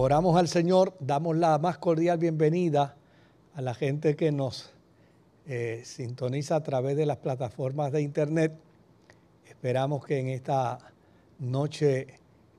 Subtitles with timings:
[0.00, 2.94] oramos al Señor, damos la más cordial bienvenida
[3.54, 4.70] a la gente que nos
[5.48, 8.52] eh, sintoniza a través de las plataformas de internet.
[9.44, 10.78] Esperamos que en esta
[11.40, 12.06] noche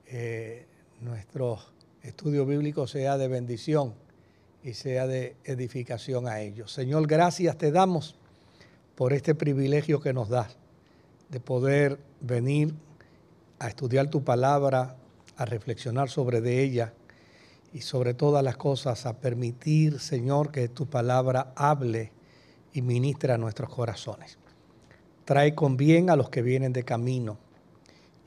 [0.08, 0.66] eh,
[1.00, 1.60] nuestro
[2.04, 3.94] estudio bíblico sea de bendición
[4.62, 6.74] y sea de edificación a ellos.
[6.74, 8.18] Señor, gracias te damos
[8.96, 10.58] por este privilegio que nos das
[11.30, 12.74] de poder venir
[13.60, 14.98] a estudiar tu palabra,
[15.38, 16.94] a reflexionar sobre ella
[17.74, 22.12] y sobre todas las cosas a permitir, Señor, que tu palabra hable
[22.74, 24.38] y ministre a nuestros corazones.
[25.26, 27.38] Trae con bien a los que vienen de camino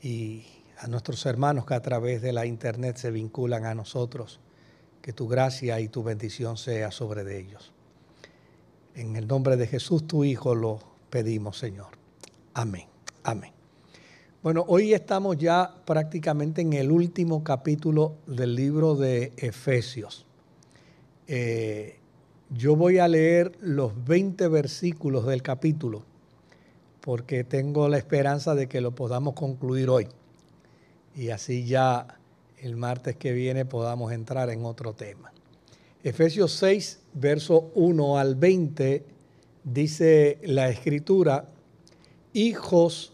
[0.01, 0.45] y
[0.79, 4.39] a nuestros hermanos que a través de la internet se vinculan a nosotros.
[5.01, 7.73] Que tu gracia y tu bendición sea sobre de ellos.
[8.95, 11.97] En el nombre de Jesús, tu Hijo, lo pedimos, Señor.
[12.53, 12.87] Amén.
[13.23, 13.62] Amén.
[14.43, 20.25] Bueno, hoy estamos ya prácticamente en el último capítulo del libro de Efesios.
[21.29, 21.95] Eh,
[22.49, 26.03] yo voy a leer los 20 versículos del capítulo
[26.99, 30.09] porque tengo la esperanza de que lo podamos concluir hoy
[31.15, 32.19] y así ya
[32.57, 35.31] el martes que viene podamos entrar en otro tema.
[36.03, 39.05] Efesios 6, verso 1 al 20,
[39.63, 41.47] dice la escritura,
[42.33, 43.12] hijos,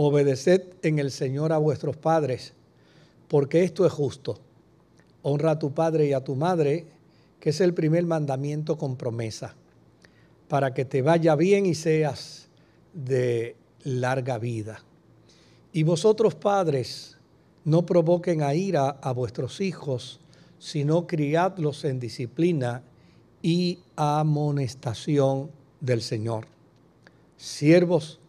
[0.00, 2.52] Obedeced en el Señor a vuestros padres,
[3.26, 4.38] porque esto es justo.
[5.22, 6.86] Honra a tu padre y a tu madre,
[7.40, 9.56] que es el primer mandamiento con promesa,
[10.46, 12.46] para que te vaya bien y seas
[12.94, 14.84] de larga vida.
[15.72, 17.18] Y vosotros padres,
[17.64, 20.20] no provoquen a ira a vuestros hijos,
[20.60, 22.84] sino criadlos en disciplina
[23.42, 26.46] y amonestación del Señor.
[27.36, 28.20] Siervos,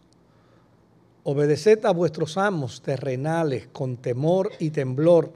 [1.22, 5.30] Obedeced a vuestros amos terrenales con temor y temblor,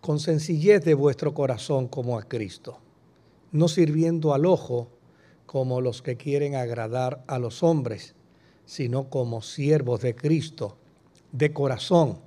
[0.00, 2.78] con sencillez de vuestro corazón como a Cristo,
[3.52, 4.88] no sirviendo al ojo
[5.46, 8.16] como los que quieren agradar a los hombres,
[8.66, 10.76] sino como siervos de Cristo,
[11.30, 12.18] de corazón,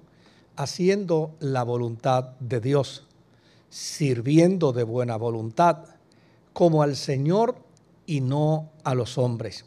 [0.56, 3.06] haciendo la voluntad de Dios,
[3.70, 5.84] sirviendo de buena voluntad,
[6.54, 7.58] como al Señor
[8.06, 9.66] y no a los hombres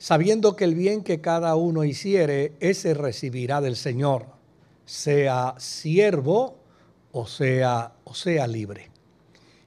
[0.00, 4.26] sabiendo que el bien que cada uno hiciere, ese recibirá del Señor,
[4.86, 6.56] sea siervo
[7.12, 8.90] o sea, o sea libre.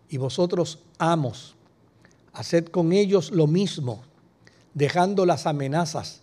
[0.09, 1.55] Y vosotros, amos,
[2.33, 4.01] haced con ellos lo mismo,
[4.73, 6.21] dejando las amenazas,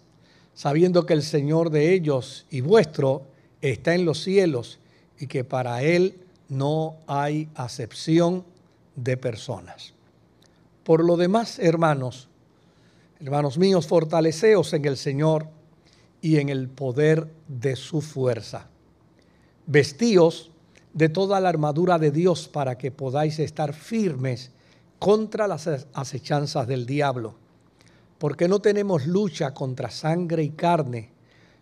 [0.54, 3.22] sabiendo que el Señor de ellos y vuestro
[3.60, 4.81] está en los cielos
[5.21, 8.44] y que para Él no hay acepción
[8.97, 9.94] de personas.
[10.82, 12.29] Por lo demás, hermanos,
[13.22, 15.47] Hermanos míos, fortaleceos en el Señor
[16.22, 18.69] y en el poder de su fuerza.
[19.66, 20.50] Vestíos
[20.94, 24.53] de toda la armadura de Dios para que podáis estar firmes
[24.98, 27.34] contra las acechanzas del diablo.
[28.16, 31.10] Porque no tenemos lucha contra sangre y carne,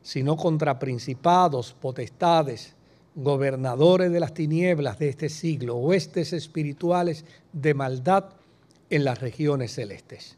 [0.00, 2.76] sino contra principados, potestades,
[3.16, 8.26] gobernadores de las tinieblas de este siglo, huestes espirituales de maldad
[8.90, 10.37] en las regiones celestes.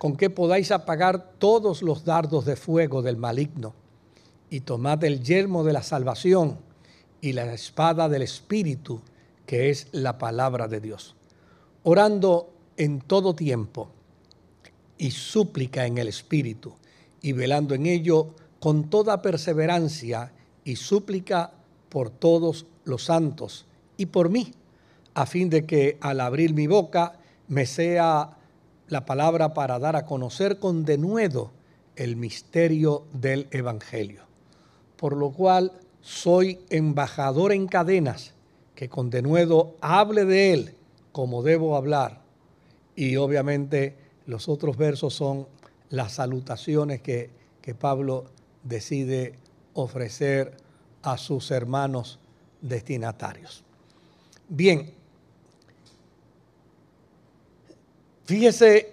[0.00, 3.74] con que podáis apagar todos los dardos de fuego del maligno,
[4.48, 6.56] y tomad el yelmo de la salvación
[7.20, 9.02] y la espada del Espíritu,
[9.44, 11.16] que es la palabra de Dios,
[11.82, 13.90] orando en todo tiempo
[14.96, 16.72] y súplica en el Espíritu,
[17.20, 20.32] y velando en ello con toda perseverancia
[20.64, 21.52] y súplica
[21.90, 23.66] por todos los santos
[23.98, 24.54] y por mí,
[25.12, 27.18] a fin de que al abrir mi boca
[27.48, 28.38] me sea
[28.90, 31.52] la palabra para dar a conocer con denuedo
[31.96, 34.22] el misterio del Evangelio.
[34.96, 35.72] Por lo cual
[36.02, 38.34] soy embajador en cadenas,
[38.74, 40.74] que con denuedo hable de él
[41.12, 42.20] como debo hablar.
[42.96, 43.96] Y obviamente
[44.26, 45.46] los otros versos son
[45.88, 47.30] las salutaciones que,
[47.62, 48.26] que Pablo
[48.64, 49.38] decide
[49.74, 50.56] ofrecer
[51.02, 52.18] a sus hermanos
[52.60, 53.64] destinatarios.
[54.48, 54.92] Bien,
[58.30, 58.92] Fíjese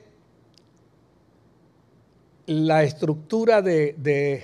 [2.48, 4.44] la estructura de,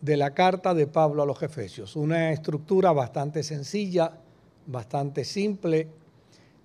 [0.00, 4.18] la carta de Pablo a los Efesios, una estructura bastante sencilla,
[4.66, 5.86] bastante simple,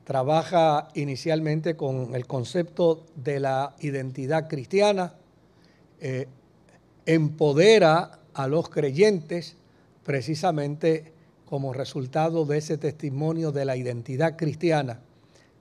[0.06, 5.14] trabaja inicialmente con el concepto de la identidad cristiana,
[6.02, 6.28] eh,
[7.06, 9.56] empodera a los creyentes
[10.04, 11.14] precisamente
[11.46, 15.00] como resultado de ese testimonio de la identidad cristiana,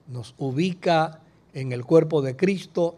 [0.08, 1.20] nos ubica
[1.56, 2.96] en el cuerpo de Cristo,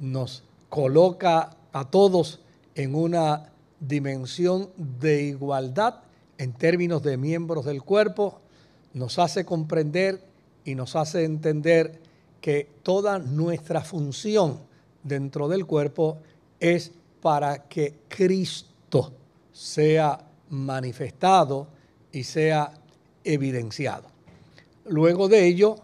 [0.00, 2.40] nos coloca a todos
[2.74, 5.96] en una dimensión de igualdad
[6.38, 8.40] en términos de miembros del cuerpo,
[8.94, 10.24] nos hace comprender
[10.64, 12.00] y nos hace entender
[12.40, 14.58] que toda nuestra función
[15.02, 16.16] dentro del cuerpo
[16.60, 19.12] es para que Cristo
[19.52, 20.18] sea
[20.48, 21.68] manifestado
[22.10, 22.72] y sea
[23.22, 24.08] evidenciado.
[24.86, 25.76] Luego de ello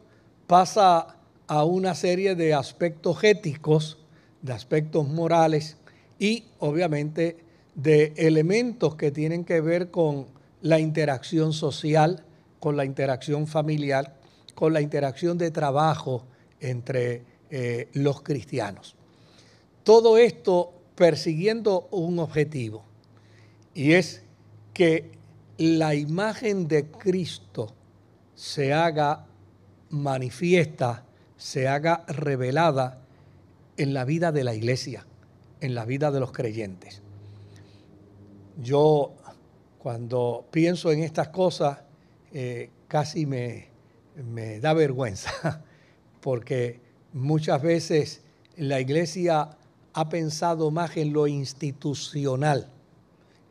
[0.47, 1.18] pasa
[1.49, 3.99] a una serie de aspectos éticos,
[4.43, 5.77] de aspectos morales
[6.19, 7.39] y obviamente
[7.75, 10.27] de elementos que tienen que ver con
[10.63, 12.25] la interacción social,
[12.61, 14.19] con la interacción familiar
[14.59, 16.25] con la interacción de trabajo
[16.59, 18.97] entre eh, los cristianos.
[19.85, 22.83] Todo esto persiguiendo un objetivo,
[23.73, 24.25] y es
[24.75, 25.13] que
[25.59, 27.73] la imagen de Cristo
[28.35, 29.27] se haga
[29.91, 31.05] manifiesta,
[31.39, 32.99] se haga revelada
[33.79, 35.07] en la vida de la iglesia,
[35.61, 37.01] en la vida de los creyentes.
[38.61, 39.15] Yo
[39.79, 41.79] cuando pienso en estas cosas,
[42.33, 43.69] eh, casi me,
[44.33, 45.63] me da vergüenza,
[46.21, 46.81] porque
[47.13, 48.23] muchas veces
[48.57, 49.57] la iglesia
[49.95, 52.69] ha pensado más en lo institucional,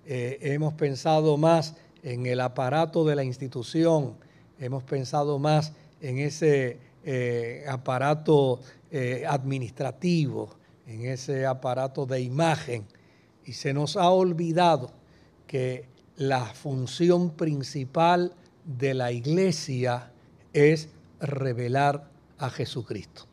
[0.06, 4.16] eh, hemos pensado más en el aparato de la institución,
[4.60, 8.60] hemos pensado más en ese eh, aparato
[8.92, 10.50] eh, administrativo,
[10.86, 12.86] en ese aparato de imagen,
[13.46, 14.92] y se nos ha olvidado
[15.48, 15.86] que
[16.18, 18.34] la función principal
[18.66, 20.12] de la iglesia
[20.52, 20.90] es
[21.22, 22.10] revelar
[22.40, 23.24] a Jesucristo.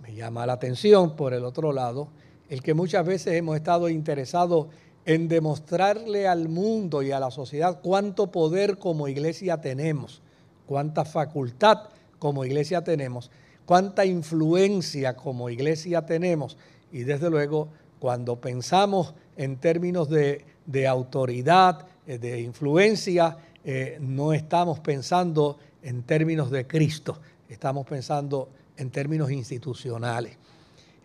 [0.00, 2.10] Me llama la atención, por el otro lado,
[2.48, 4.68] el que muchas veces hemos estado interesados
[5.04, 10.22] en demostrarle al mundo y a la sociedad cuánto poder como iglesia tenemos,
[10.64, 11.88] cuánta facultad
[12.24, 13.30] como iglesia tenemos,
[13.66, 16.56] cuánta influencia como iglesia tenemos.
[16.90, 17.68] Y desde luego,
[17.98, 20.42] cuando pensamos en términos de,
[20.88, 28.48] autoridad, eh, de influencia, eh, no estamos pensando en términos de Cristo, estamos pensando
[28.78, 30.38] en términos institucionales.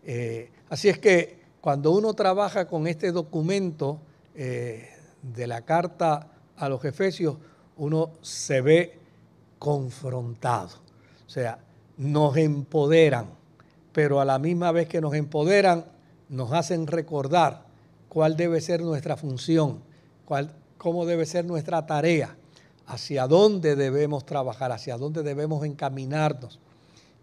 [0.06, 4.00] Eh, así es que cuando uno trabaja con este documento
[4.33, 7.36] de la carta a los Efesios,
[7.75, 8.98] uno se ve
[9.57, 10.88] confrontado.
[11.30, 11.60] O sea,
[11.96, 13.28] nos empoderan,
[13.94, 15.86] pero a la misma vez que nos empoderan,
[16.28, 17.66] nos hacen recordar
[18.08, 19.78] cuál debe ser nuestra función,
[20.26, 22.36] cuál, cómo debe ser nuestra tarea
[22.88, 26.60] hacia dónde debemos trabajar, hacia dónde debemos encaminarnos.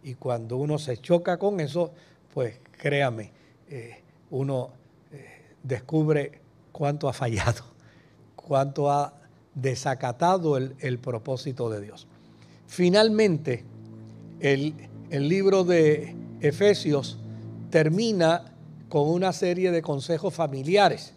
[0.04, 1.90] Y cuando uno se choca con eso,
[2.32, 3.32] pues créame,
[3.68, 4.70] eh, uno
[5.10, 7.64] eh, descubre cuánto ha fallado,
[8.36, 9.14] cuánto ha
[9.52, 12.06] desacatado el, propósito de Dios.
[12.68, 13.64] Finalmente,
[14.40, 14.74] el,
[15.10, 17.18] libro de Efesios
[17.70, 18.52] termina
[18.88, 21.14] con una serie de consejos familiares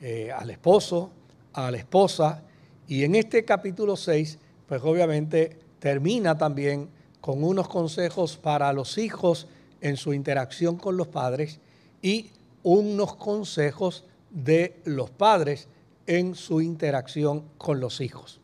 [0.00, 1.10] eh, al esposo,
[1.52, 2.42] a la esposa
[2.86, 6.88] y en este capítulo 6, pues obviamente termina también
[7.20, 9.46] con unos consejos para los hijos
[9.80, 11.58] en su interacción con los padres
[12.00, 12.30] y
[12.62, 15.68] unos consejos de los padres
[16.06, 18.40] en su interacción con los hijos.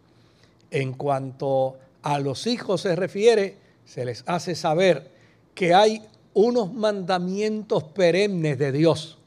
[0.71, 5.11] En cuanto a los hijos se refiere, se les hace saber
[5.54, 6.02] que hay
[6.35, 9.18] unos mandamientos perennes de Dios,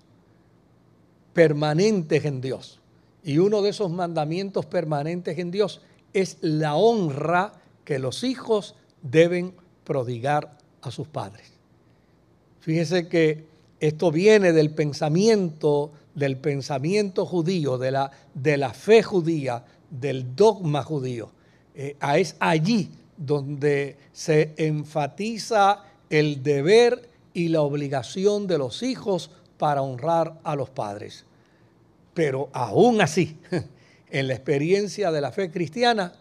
[1.33, 2.79] permanentes en Dios.
[3.23, 5.81] Y uno de esos mandamientos permanentes en Dios
[6.13, 7.53] es la honra
[7.83, 11.51] que los hijos deben prodigar a sus padres.
[12.59, 13.45] Fíjese que
[13.79, 20.83] esto viene del pensamiento, del pensamiento judío, de la, de la fe judía, del dogma
[20.83, 21.31] judío.
[21.73, 22.91] Eh, es allí
[23.21, 30.69] donde se enfatiza el deber y la obligación de los hijos para honrar a los
[30.69, 31.23] padres.
[32.13, 33.37] Pero aún así,
[34.09, 36.13] en la experiencia de la fe cristiana,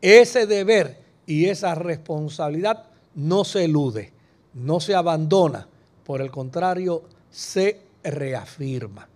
[0.00, 4.12] ese deber y esa responsabilidad no se elude,
[4.54, 5.68] no se abandona,
[6.04, 9.08] por el contrario, se reafirma.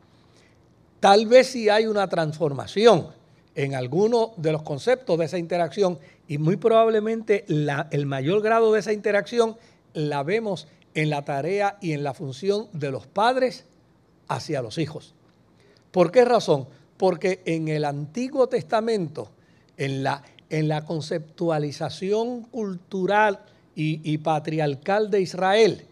[1.00, 3.09] Tal vez si hay una transformación
[3.57, 5.99] en alguno de los conceptos de esa interacción
[6.29, 9.57] y muy probablemente el mayor grado de esa interacción
[9.95, 13.65] la vemos en la tarea y en la función de los padres
[14.29, 15.15] hacia los hijos.
[15.91, 16.69] ¿Por qué razón?
[16.97, 19.31] Porque en el Antiguo Testamento,
[19.77, 20.23] en la,
[20.87, 23.41] conceptualización cultural
[23.75, 25.87] y, patriarcal de Israel.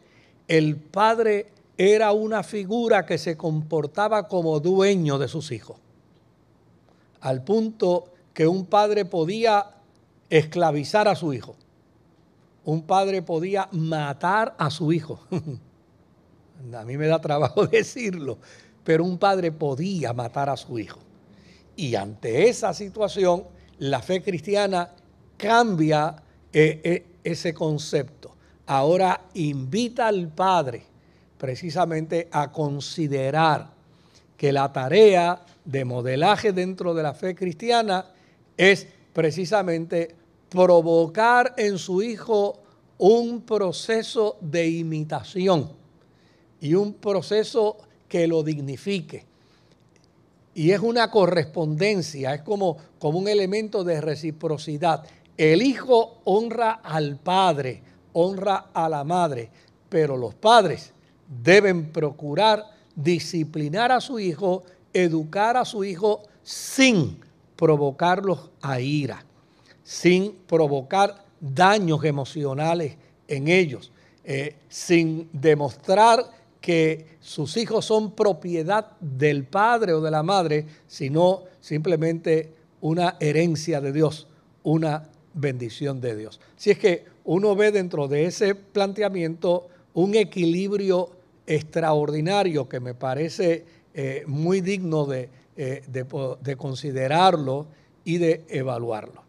[0.49, 5.77] El padre era una figura que se comportaba como dueño de sus hijos,
[7.25, 9.67] al punto que un padre podía
[10.29, 11.57] esclavizar a su hijo,
[12.67, 15.21] un padre podía matar a su hijo.
[16.75, 18.37] a mí me da trabajo decirlo,
[18.85, 21.01] pero un padre podía matar a su hijo.
[21.77, 23.45] Y ante esa situación,
[23.79, 24.91] la fe cristiana
[25.39, 26.17] cambia
[26.53, 28.37] eh, eh, ese concepto.
[28.67, 30.85] Ahora invita al Padre
[31.39, 33.71] precisamente a considerar
[34.37, 38.07] que la tarea de modelaje dentro de la fe cristiana
[38.57, 40.15] es precisamente
[40.49, 42.61] provocar en su hijo
[42.99, 45.71] un proceso de imitación
[46.61, 47.79] y un proceso
[48.09, 49.25] que lo dignifique.
[50.55, 55.05] Y es una correspondencia, es como, como un elemento de reciprocidad.
[55.37, 59.51] El hijo honra al padre, honra a la madre,
[59.89, 60.93] pero los padres
[61.43, 64.63] deben procurar disciplinar a su hijo,
[64.95, 67.19] educar a su hijo sin
[67.57, 69.25] provocarlos a ira,
[69.83, 72.97] sin provocar daños emocionales
[73.29, 73.93] en ellos,
[74.25, 76.25] eh, sin demostrar
[76.61, 83.81] que sus hijos son propiedad del padre o de la madre, sino simplemente una herencia
[83.81, 84.27] de Dios,
[84.63, 86.41] una bendición de Dios.
[86.57, 91.11] Si es que uno ve dentro de ese planteamiento un equilibrio
[91.47, 97.67] extraordinario que me parece eh, muy digno de, eh, de, considerarlo
[98.05, 99.23] y de evaluarlo.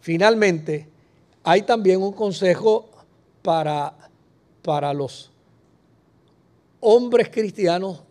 [0.00, 0.88] Finalmente,
[1.44, 2.88] hay también un consejo
[3.42, 3.94] para,
[4.62, 5.30] para los
[6.80, 8.02] hombres cristianos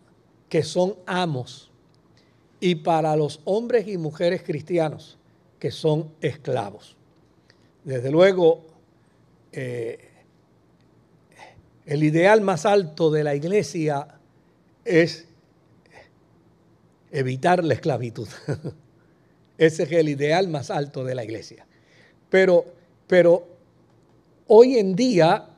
[0.48, 1.70] que son amos
[2.60, 5.18] y para los hombres y mujeres cristianos
[5.58, 6.96] que son esclavos.
[7.82, 8.66] Desde luego,
[9.52, 10.10] eh,
[11.86, 14.06] el ideal más alto de la iglesia
[14.84, 15.27] es
[17.10, 18.28] evitar la esclavitud.
[19.58, 21.66] Ese es el ideal más alto de la iglesia.
[22.30, 22.64] Pero,
[23.06, 23.46] pero
[24.46, 25.48] hoy en día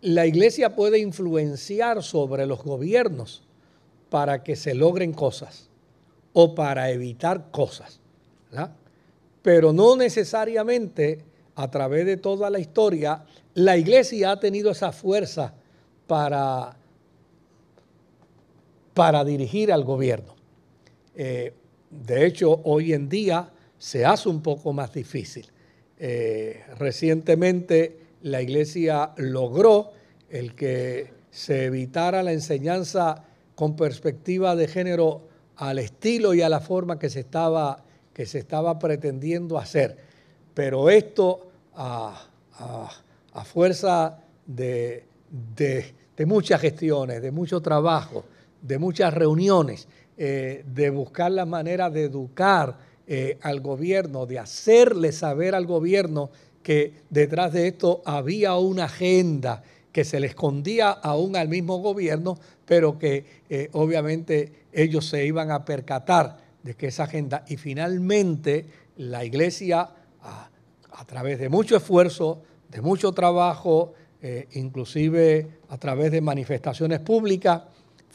[0.00, 3.42] la iglesia puede influenciar sobre los gobiernos
[4.08, 5.68] para que se logren cosas
[6.32, 8.00] o para evitar cosas.
[9.42, 11.24] Pero no necesariamente
[11.54, 13.24] a través de toda la historia
[13.54, 15.54] la iglesia ha tenido esa fuerza
[16.06, 16.76] para,
[18.92, 20.35] para dirigir al gobierno.
[21.16, 21.52] Eh,
[21.90, 25.46] de hecho, hoy en día se hace un poco más difícil.
[25.98, 29.92] Eh, recientemente la iglesia logró
[30.28, 36.60] el que se evitara la enseñanza con perspectiva de género al estilo y a la
[36.60, 37.82] forma que se estaba,
[38.12, 39.96] que se estaba pretendiendo hacer.
[40.54, 42.28] Pero esto a,
[43.44, 45.04] fuerza de,
[46.26, 48.24] muchas gestiones, de mucho trabajo,
[48.60, 55.12] de muchas reuniones, eh, de buscar la manera de educar eh, al gobierno, de hacerle
[55.12, 56.30] saber al gobierno
[56.62, 62.38] que detrás de esto había una agenda que se le escondía aún al mismo gobierno,
[62.64, 68.64] pero que eh, obviamente ellos se iban a percatar de que esa agenda y finalmente
[68.96, 69.90] la iglesia
[70.22, 73.92] a, través de mucho esfuerzo, de mucho trabajo,
[74.54, 77.62] inclusive a través de manifestaciones públicas,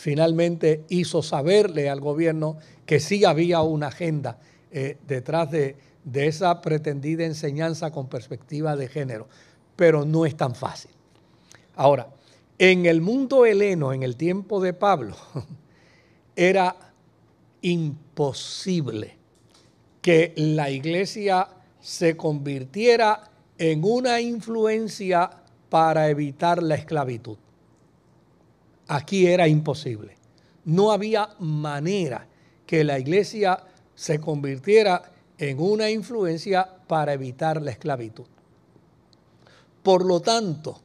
[0.01, 4.39] finalmente hizo saberle al gobierno que sí había una agenda
[4.72, 9.27] eh, detrás de, de esa pretendida enseñanza con perspectiva de género,
[9.75, 10.89] pero no es tan fácil.
[11.75, 12.08] Ahora,
[12.58, 15.15] en el mundo heleno, en el tiempo de Pablo,
[16.36, 16.75] era
[17.62, 19.17] imposible
[20.01, 21.48] que la iglesia
[21.79, 23.29] se convirtiera
[23.60, 25.29] en una influencia
[25.70, 27.38] para evitar la esclavitud.
[28.93, 30.17] Aquí era imposible.
[30.65, 32.27] No había manera
[32.65, 33.57] que la iglesia
[33.95, 38.25] se convirtiera en una influencia para evitar la esclavitud.
[39.81, 40.81] Por lo tanto,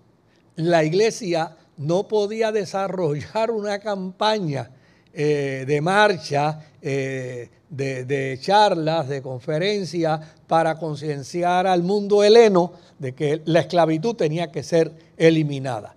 [0.54, 4.70] la iglesia no podía desarrollar una campaña
[5.12, 13.42] eh, de marcha, eh, de, charlas, de conferencias para concienciar al mundo heleno de que
[13.46, 15.96] la esclavitud tenía que ser eliminada.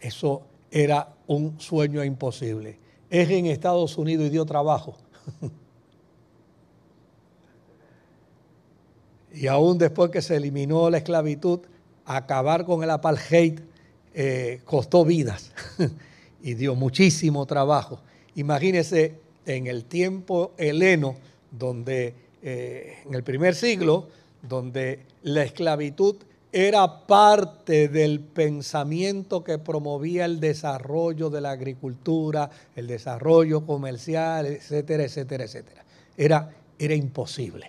[0.00, 2.78] Eso era un sueño imposible.
[3.08, 4.96] Es en Estados Unidos y dio trabajo.
[9.34, 11.60] y aún después que se eliminó la esclavitud,
[12.04, 13.60] acabar con el apartheid
[14.14, 15.52] eh, costó vidas
[16.42, 18.00] y dio muchísimo trabajo.
[18.34, 19.14] Imagínese
[19.46, 21.16] en el tiempo heleno,
[21.50, 24.08] donde eh, en el primer siglo,
[24.42, 26.16] donde la esclavitud
[26.52, 35.04] era parte del pensamiento que promovía el desarrollo de la agricultura, el desarrollo comercial, etcétera,
[35.04, 35.84] etcétera, etcétera.
[36.16, 37.66] Era, era imposible,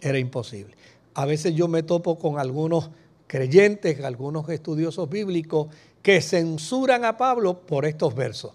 [0.00, 0.76] era imposible.
[1.14, 2.90] A veces yo me topo con algunos
[3.26, 5.68] creyentes, algunos estudiosos bíblicos
[6.02, 8.52] que censuran a Pablo por estos versos.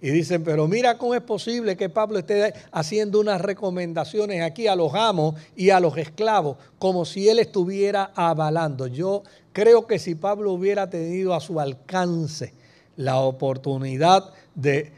[0.00, 4.76] Y dicen, pero mira cómo es posible que Pablo esté haciendo unas recomendaciones aquí a
[4.76, 8.86] los amos y a los esclavos, como si él estuviera avalando.
[8.88, 9.22] Yo
[9.52, 12.52] creo que si Pablo hubiera tenido a su alcance
[12.96, 14.92] la oportunidad de,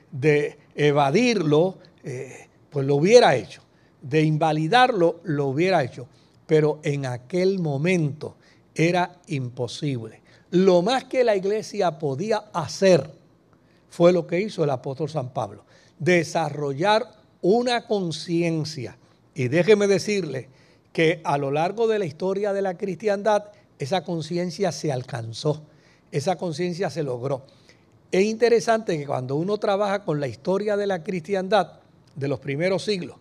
[0.74, 3.62] evadirlo, eh, pues lo hubiera hecho.
[4.02, 6.08] De invalidarlo, lo hubiera hecho.
[6.46, 8.36] Pero en aquel momento
[8.74, 10.22] era imposible.
[10.50, 13.17] Lo más que la iglesia podía hacer
[13.90, 15.64] fue lo que hizo el apóstol San Pablo,
[15.98, 17.04] desarrollar
[17.40, 18.96] una conciencia.
[19.34, 20.48] Y déjeme decirle
[20.92, 23.44] que a lo largo de la historia de la cristiandad,
[23.78, 25.62] esa conciencia se alcanzó,
[26.10, 27.44] esa conciencia se logró.
[28.10, 31.80] Es interesante que cuando uno trabaja con la historia de la cristiandad
[32.16, 33.16] de los primeros siglos,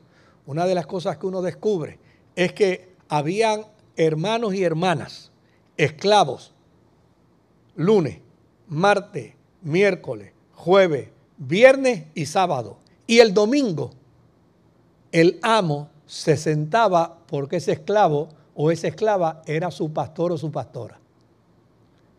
[0.45, 1.99] una de las cosas que uno descubre
[2.35, 3.65] es que habían
[3.97, 5.31] hermanos y hermanas,
[5.75, 6.53] esclavos,
[7.75, 8.19] lunes,
[8.67, 12.77] martes, miércoles, jueves, viernes y sábado.
[13.05, 13.91] Y el domingo
[15.11, 20.51] el amo se sentaba porque ese esclavo o esa esclava era su pastor o su
[20.51, 20.99] pastora.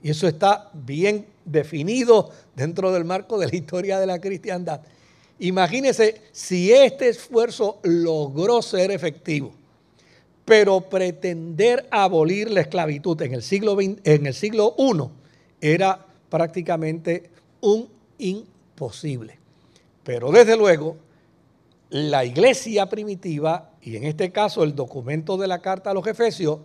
[0.02, 4.80] Y eso está bien definido dentro del marco de la historia de la cristiandad.
[5.40, 9.52] Imagínense si este esfuerzo logró ser efectivo,
[10.44, 15.02] pero pretender abolir la esclavitud en el siglo, en el siglo I
[15.60, 17.30] era prácticamente
[17.60, 19.38] un imposible.
[20.04, 20.96] Pero desde luego,
[21.90, 26.60] la iglesia primitiva, y en este caso el documento de la carta a los Efesios,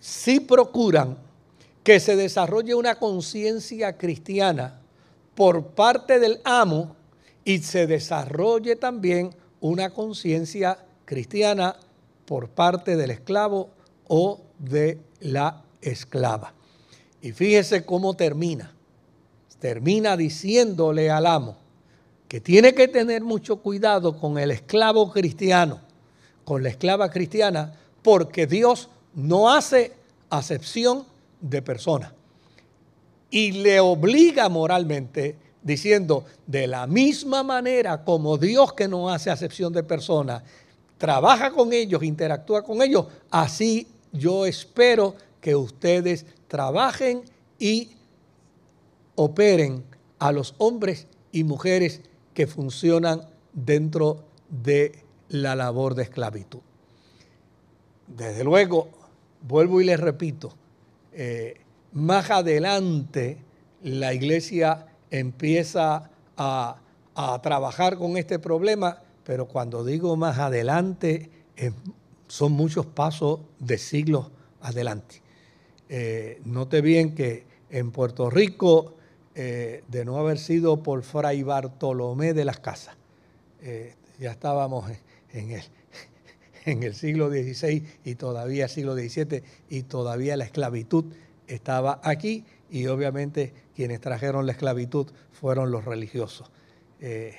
[0.00, 1.18] sí procuran
[1.82, 4.80] que se desarrolle una conciencia cristiana
[5.34, 6.96] por parte del amo
[7.44, 11.76] y se desarrolle también una conciencia cristiana
[12.24, 13.70] por parte del esclavo
[14.08, 16.54] o de la esclava.
[17.20, 18.72] Y fíjese cómo termina
[19.62, 21.56] termina diciéndole al amo
[22.26, 25.78] que tiene que tener mucho cuidado con el esclavo cristiano,
[26.44, 27.72] con la esclava cristiana,
[28.02, 29.92] porque Dios no hace
[30.30, 31.04] acepción
[31.40, 32.12] de persona.
[33.30, 39.72] Y le obliga moralmente diciendo, de la misma manera como Dios que no hace acepción
[39.72, 40.42] de persona,
[40.98, 47.22] trabaja con ellos, interactúa con ellos, así yo espero que ustedes trabajen
[47.60, 47.90] y
[49.14, 49.84] operen
[50.18, 52.00] a los hombres y mujeres
[52.34, 53.22] que funcionan
[53.52, 56.60] dentro de la labor de esclavitud.
[58.06, 58.90] Desde luego,
[59.42, 60.54] vuelvo y les repito,
[61.12, 61.60] eh,
[61.92, 63.38] más adelante
[63.82, 66.78] la iglesia empieza a,
[67.42, 71.28] trabajar con este problema, pero cuando digo más adelante,
[72.26, 74.30] son muchos pasos de siglos
[74.62, 75.20] adelante.
[75.90, 78.94] Eh, note bien que en Puerto Rico
[79.34, 82.96] eh, de no haber sido por Fray Bartolomé de las Casas.
[83.62, 84.90] Eh, ya estábamos
[85.32, 85.62] en el,
[86.66, 91.06] en el siglo XVI y todavía siglo XVII y todavía la esclavitud
[91.46, 96.50] estaba aquí y obviamente quienes trajeron la esclavitud fueron los religiosos
[97.00, 97.34] eh,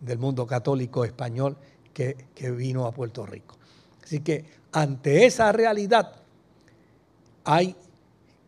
[0.00, 1.58] del mundo católico español
[1.92, 3.56] que, que vino a Puerto Rico.
[4.02, 6.16] Así que ante esa realidad
[7.44, 7.76] hay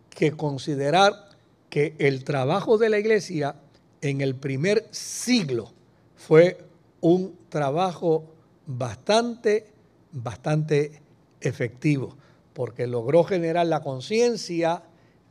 [0.09, 1.34] que considerar
[1.75, 3.57] que el trabajo de la iglesia
[4.01, 5.73] en el primer siglo
[6.15, 6.57] fue
[7.01, 8.27] un trabajo
[8.65, 9.67] bastante,
[10.13, 11.03] bastante
[11.41, 12.17] efectivo,
[12.53, 14.85] porque logró generar la conciencia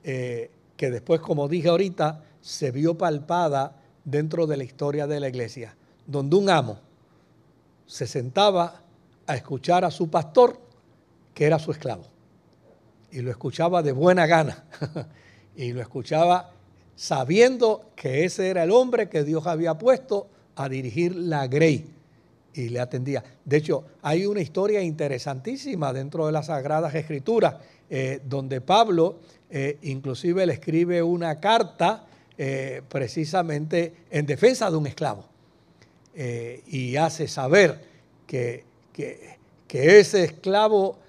[0.04, 5.30] eh, que después, como dije ahorita, se vio palpada dentro de la historia de la
[5.30, 6.78] iglesia, donde un amo
[7.88, 8.82] se sentaba
[9.28, 10.60] a escuchar a su pastor,
[11.34, 12.04] que era su esclavo,
[13.14, 14.66] y lo escuchaba de buena gana.
[15.56, 16.52] y lo escuchaba
[16.96, 21.86] sabiendo que ese era el hombre que Dios había puesto a dirigir la Grey
[22.54, 23.24] y le atendía.
[23.44, 27.56] De hecho, hay una historia interesantísima dentro de las Sagradas Escrituras,
[27.90, 32.06] eh, donde Pablo eh, inclusive le escribe una carta
[32.38, 35.26] eh, precisamente en defensa de un esclavo
[36.68, 37.84] y hace saber
[38.28, 38.64] que,
[38.94, 41.00] que ese esclavo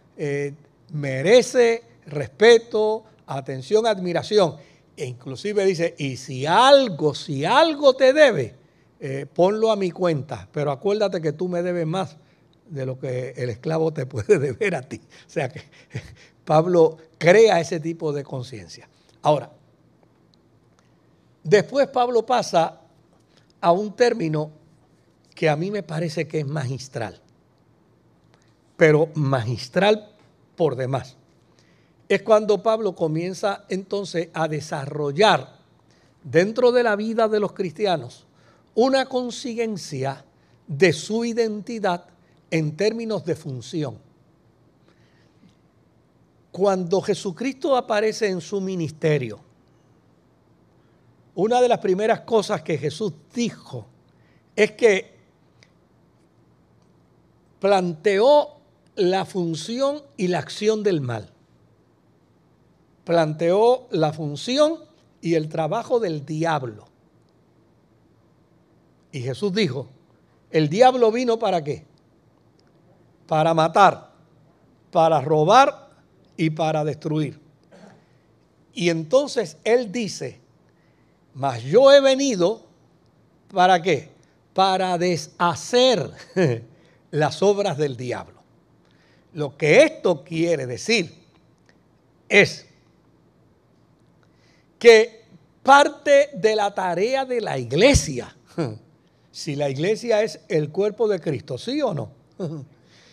[0.94, 4.56] merece respeto, atención, admiración.
[4.96, 8.54] E inclusive dice, y si algo, si algo te debe,
[9.00, 12.16] eh, ponlo a mi cuenta, pero acuérdate que tú me debes más
[12.68, 15.00] de lo que el esclavo te puede deber a ti.
[15.26, 15.62] O sea que
[16.44, 18.88] Pablo crea ese tipo de conciencia.
[19.22, 19.50] Ahora,
[21.42, 22.80] después Pablo pasa
[23.60, 24.50] a un término
[25.34, 27.20] que a mí me parece que es magistral,
[28.76, 30.14] pero magistral
[30.56, 31.16] por demás.
[32.09, 35.59] Es cuando Pablo comienza entonces a desarrollar
[36.23, 38.27] dentro de la vida de los cristianos
[38.75, 40.25] una conciencia
[40.67, 42.07] de su identidad
[42.51, 43.99] en términos de función.
[46.51, 49.40] Cuando Jesucristo aparece en su ministerio,
[51.35, 53.87] una de las primeras cosas que Jesús dijo
[54.55, 55.14] es que
[57.59, 58.51] planteó
[58.95, 61.34] la función y la acción del mal.
[63.05, 64.79] Planteó la función
[65.21, 66.87] y el trabajo del diablo.
[69.12, 69.88] Y Jesús dijo,
[70.51, 71.85] el diablo vino para qué?
[73.27, 74.11] Para matar,
[74.90, 75.90] para robar
[76.37, 77.40] y para destruir.
[78.73, 80.40] Y entonces Él dice,
[81.33, 82.67] mas yo he venido
[83.53, 84.11] para qué?
[84.53, 86.11] Para deshacer
[87.11, 88.43] las obras del diablo.
[89.33, 91.14] Lo que esto quiere decir
[92.29, 92.67] es
[94.85, 95.23] que
[95.62, 98.37] parte de la tarea de la iglesia,
[99.33, 102.11] si la iglesia es el cuerpo de Cristo, ¿sí o no?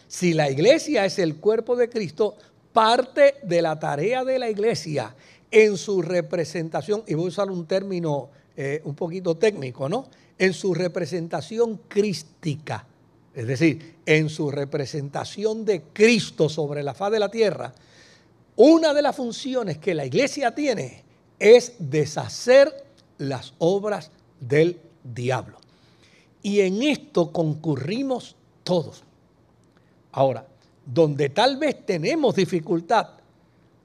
[0.09, 2.35] Si la iglesia es el cuerpo de Cristo,
[2.73, 5.15] parte de la tarea de la iglesia
[5.49, 10.09] en su representación, y voy a usar un término eh, un poquito técnico, ¿no?
[10.37, 12.85] En su representación crística,
[13.33, 17.73] es decir, en su representación de Cristo sobre la faz de la tierra,
[18.57, 21.10] una de las funciones que la iglesia tiene
[21.41, 22.85] es deshacer
[23.17, 25.57] las obras del diablo.
[26.43, 29.03] Y en esto concurrimos todos.
[30.11, 30.45] Ahora,
[30.85, 33.09] donde tal vez tenemos dificultad,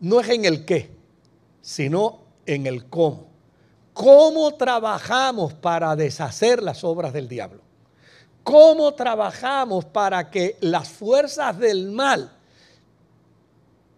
[0.00, 0.90] no es en el qué,
[1.62, 3.26] sino en el cómo.
[3.94, 7.62] ¿Cómo trabajamos para deshacer las obras del diablo?
[8.42, 12.30] ¿Cómo trabajamos para que las fuerzas del mal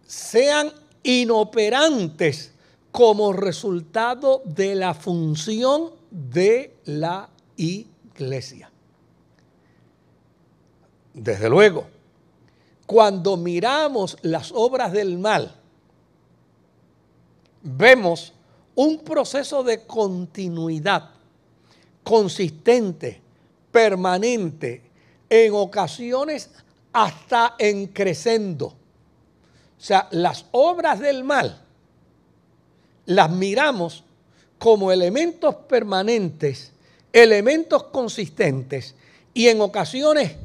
[0.06, 2.52] sean inoperantes
[2.98, 8.72] como resultado de la función de la iglesia?
[11.14, 11.86] Desde luego,
[12.86, 15.54] cuando miramos las obras del mal,
[17.62, 18.32] vemos
[18.74, 21.10] un proceso de continuidad
[22.02, 23.22] consistente,
[23.70, 24.90] permanente,
[25.30, 26.50] en ocasiones
[26.92, 28.66] hasta en crescendo.
[28.66, 28.74] O
[29.76, 31.67] sea, las obras del mal
[33.08, 34.04] las miramos
[34.58, 36.72] como elementos permanentes,
[37.10, 38.94] elementos consistentes
[39.32, 40.36] y en ocasiones,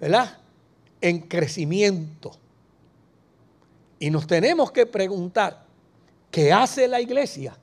[0.00, 0.38] ¿verdad?
[1.00, 2.32] en crecimiento.
[4.00, 5.64] Y nos tenemos que preguntar,
[6.32, 7.56] ¿qué hace la iglesia?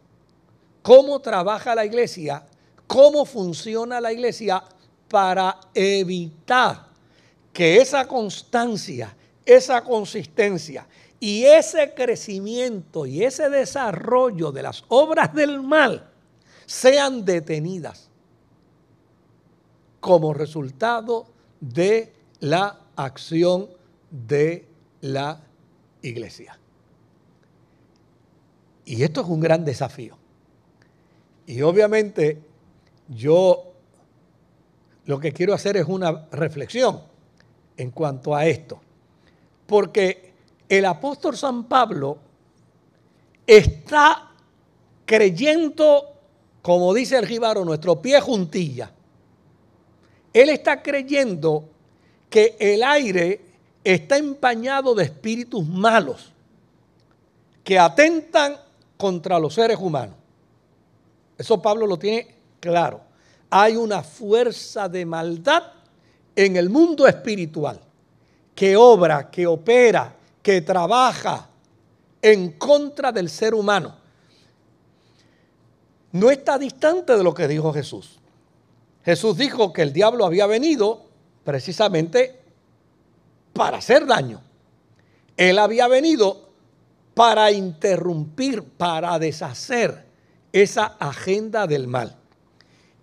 [0.82, 2.46] ¿Cómo trabaja la iglesia?
[2.88, 4.64] ¿Cómo funciona la iglesia
[5.10, 6.88] para evitar
[7.52, 9.14] que esa constancia,
[9.46, 10.88] esa consistencia
[11.20, 16.10] y ese crecimiento y ese desarrollo de las obras del mal
[16.66, 18.10] sean detenidas
[20.00, 21.28] como resultado
[21.60, 23.70] de la acción
[24.12, 24.68] de
[25.02, 25.42] la
[26.02, 26.58] iglesia.
[28.86, 30.18] Y esto es un gran desafío.
[31.46, 32.42] Y obviamente
[33.10, 33.74] yo
[35.06, 37.02] lo que quiero hacer es una reflexión
[37.76, 38.80] en cuanto a esto.
[39.66, 40.27] Porque
[40.70, 42.18] el apóstol San Pablo
[43.46, 44.32] está
[45.06, 46.14] creyendo,
[46.62, 48.92] como dice el jíbaro, nuestro pie juntilla.
[50.34, 51.70] Él está creyendo
[52.30, 53.42] que el aire
[53.84, 56.34] está empañado de espíritus malos
[57.64, 58.58] que atentan
[58.98, 60.16] contra los seres humanos.
[61.38, 62.28] Eso Pablo lo tiene
[62.60, 63.02] claro.
[63.50, 65.64] Hay una fuerza de maldad
[66.36, 67.80] en el mundo espiritual
[68.54, 71.50] que obra, que opera, que trabaja
[72.22, 73.96] en contra del ser humano.
[76.12, 78.20] No está distante de lo que dijo Jesús.
[79.04, 81.06] Jesús dijo que el diablo había venido
[81.44, 82.42] precisamente
[83.54, 84.42] para hacer daño.
[85.36, 86.50] Él había venido
[87.14, 90.06] para interrumpir, para deshacer
[90.52, 92.16] esa agenda del mal.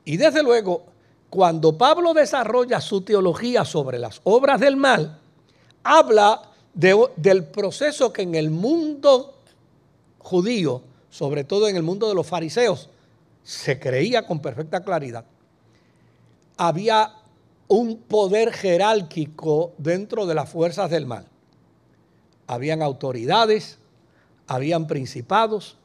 [0.05, 0.87] Y desde luego,
[1.31, 5.19] cuando Pablo desarrolla su teología sobre las obras del mal,
[5.83, 9.39] habla del proceso que en el mundo
[10.19, 12.91] judío, sobre todo en el mundo de los fariseos,
[13.43, 15.25] se creía con perfecta claridad.
[16.57, 17.15] Había
[17.69, 21.27] un poder jerárquico dentro de las fuerzas del mal.
[22.47, 23.79] habían autoridades,
[24.47, 25.79] habían principados,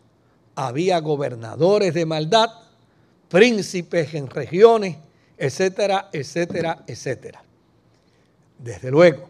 [0.55, 2.49] había gobernadores de maldad,
[3.29, 4.97] príncipes en regiones,
[5.37, 7.43] etcétera, etcétera, etcétera.
[8.57, 9.29] Desde luego,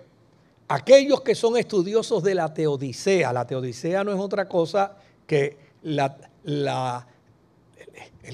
[0.70, 4.96] aquellos que son estudiosos de la teodicea, la teodicea no es otra cosa
[5.28, 6.78] que el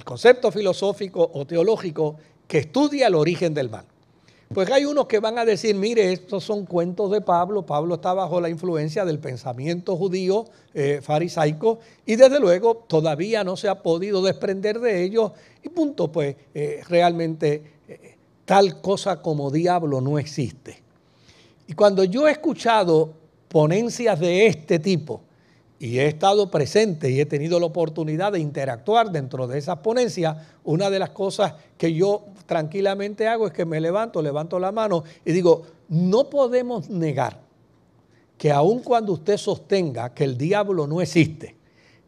[0.04, 2.17] concepto filosófico o teológico
[2.48, 3.86] que estudia el origen del mal.
[4.54, 8.13] Pues hay unos que van a decir, mire, estos son cuentos de Pablo, Pablo está
[8.13, 13.82] bajo la influencia del pensamiento judío eh, farisaico y desde luego todavía no se ha
[13.82, 15.32] podido desprender de ellos
[15.63, 20.85] y punto, pues eh, realmente eh, tal cosa como diablo no existe.
[21.67, 23.13] Y cuando yo he escuchado
[23.47, 25.21] ponencias de este tipo,
[25.80, 30.38] y he estado presente y he tenido la oportunidad de interactuar dentro de esas ponencias,
[30.63, 35.04] una de las cosas que yo tranquilamente hago es que me levanto, levanto la mano
[35.25, 37.41] y digo, no podemos negar
[38.38, 41.56] que aun cuando usted sostenga que el diablo no existe,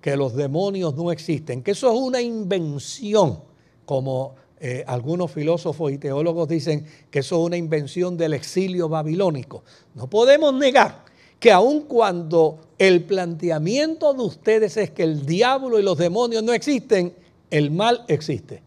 [0.02, 3.40] que los demonios no existen, que eso es una invención,
[3.86, 9.64] como eh, algunos filósofos y teólogos dicen que eso es una invención del exilio babilónico,
[9.96, 11.06] no podemos negar
[11.40, 16.54] que aun cuando el planteamiento de ustedes es que el diablo y los demonios no
[16.54, 17.14] existen,
[17.50, 18.64] el mal existe.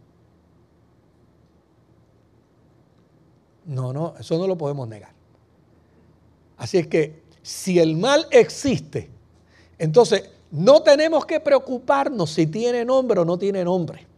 [3.67, 5.11] No, no, eso no lo podemos negar.
[6.57, 9.09] Así es que si el mal existe,
[9.79, 14.10] entonces no tenemos que preocuparnos si tiene nombre o no tiene nombre.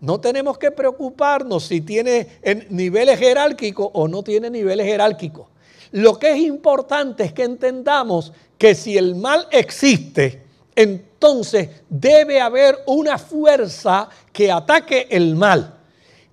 [0.00, 2.28] No tenemos que preocuparnos si tiene
[2.70, 5.46] niveles jerárquicos o no tiene niveles jerárquicos.
[5.92, 10.42] Lo que es importante es que entendamos que si el mal existe,
[10.74, 15.78] entonces debe haber una fuerza que ataque el mal.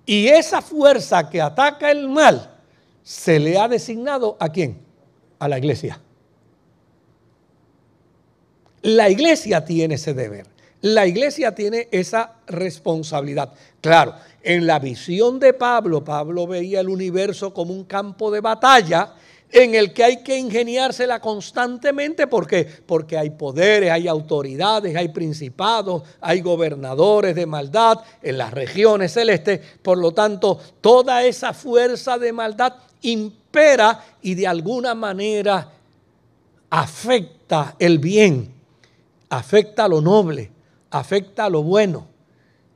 [0.04, 2.50] Y esa fuerza que ataca el mal
[3.02, 4.78] se le ha designado a quién?
[5.38, 6.00] A la iglesia.
[8.82, 10.53] La iglesia tiene ese deber.
[10.84, 13.54] La iglesia tiene esa responsabilidad.
[13.80, 19.14] Claro, en la visión de Pablo, Pablo veía el universo como un campo de batalla
[19.50, 22.26] en el que hay que ingeniársela constantemente.
[22.26, 22.68] ¿Por qué?
[22.84, 29.60] Porque hay poderes, hay autoridades, hay principados, hay gobernadores de maldad en las regiones celestes.
[29.80, 35.66] Por lo tanto, toda esa fuerza de maldad impera y de alguna manera
[36.68, 38.52] afecta el bien,
[39.30, 40.52] afecta lo noble,
[40.94, 42.06] afecta lo bueno.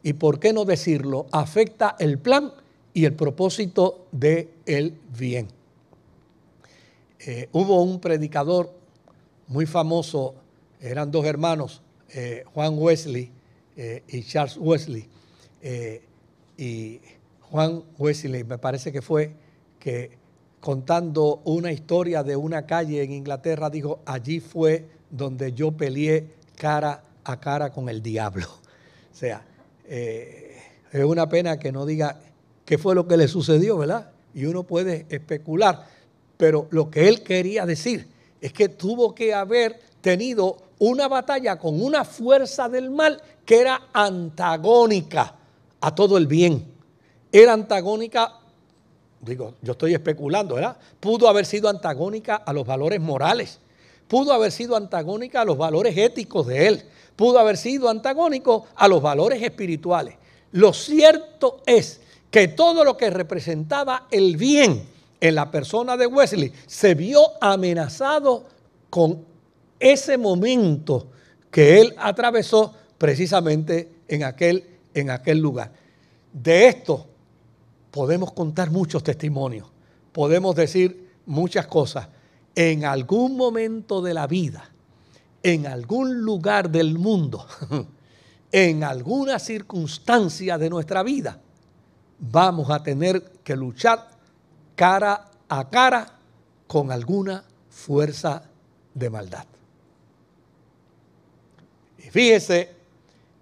[0.02, 2.52] Y por qué no decirlo, afecta el plan
[2.92, 5.46] y el propósito del el bien.
[7.20, 8.72] Eh, hubo un predicador
[9.46, 10.35] muy famoso,
[10.81, 11.81] eran dos hermanos,
[12.12, 13.31] eh, Juan Wesley
[13.76, 15.09] eh, y Charles Wesley.
[16.57, 17.00] y
[17.50, 19.33] Juan Wesley me parece que fue
[19.78, 20.11] que
[20.61, 27.04] contando una historia de una calle en Inglaterra, dijo, allí fue donde yo peleé cara
[27.31, 28.47] a cara con el diablo.
[29.11, 29.45] O sea,
[29.85, 32.21] es una pena que no diga
[32.64, 34.12] qué fue lo que le sucedió, ¿verdad?
[34.33, 35.87] Y uno puede especular
[36.38, 38.09] pero lo que él quería decir
[38.41, 43.88] es que tuvo que haber tenido una batalla con una fuerza del mal que era
[43.93, 45.35] antagónica
[45.81, 46.64] a todo el bien.
[47.33, 48.38] Era antagónica,
[49.21, 50.77] digo, yo estoy especulando, ¿verdad?
[51.01, 53.59] Pudo haber sido antagónica a los valores morales,
[54.07, 56.85] pudo haber sido antagónica a los valores éticos de él,
[57.18, 60.14] pudo haber sido antagónico a los valores espirituales.
[60.52, 62.00] Lo cierto es
[62.31, 64.88] que todo lo que representaba el bien,
[65.20, 68.44] en la persona de Wesley se vio amenazado
[68.88, 69.24] con
[69.81, 71.09] ese momento
[71.50, 75.72] que él atravesó precisamente en aquel, en aquel lugar.
[76.33, 77.04] De esto
[77.90, 79.66] podemos contar muchos testimonios,
[80.12, 82.07] podemos decir muchas cosas.
[82.54, 84.70] En algún momento de la vida,
[85.42, 87.46] en algún lugar del mundo,
[88.53, 91.40] en alguna circunstancia de nuestra vida,
[92.18, 94.09] vamos a tener que luchar
[94.74, 96.18] cara a cara
[96.66, 98.42] con alguna fuerza
[98.94, 99.46] de maldad.
[101.98, 102.74] Y fíjese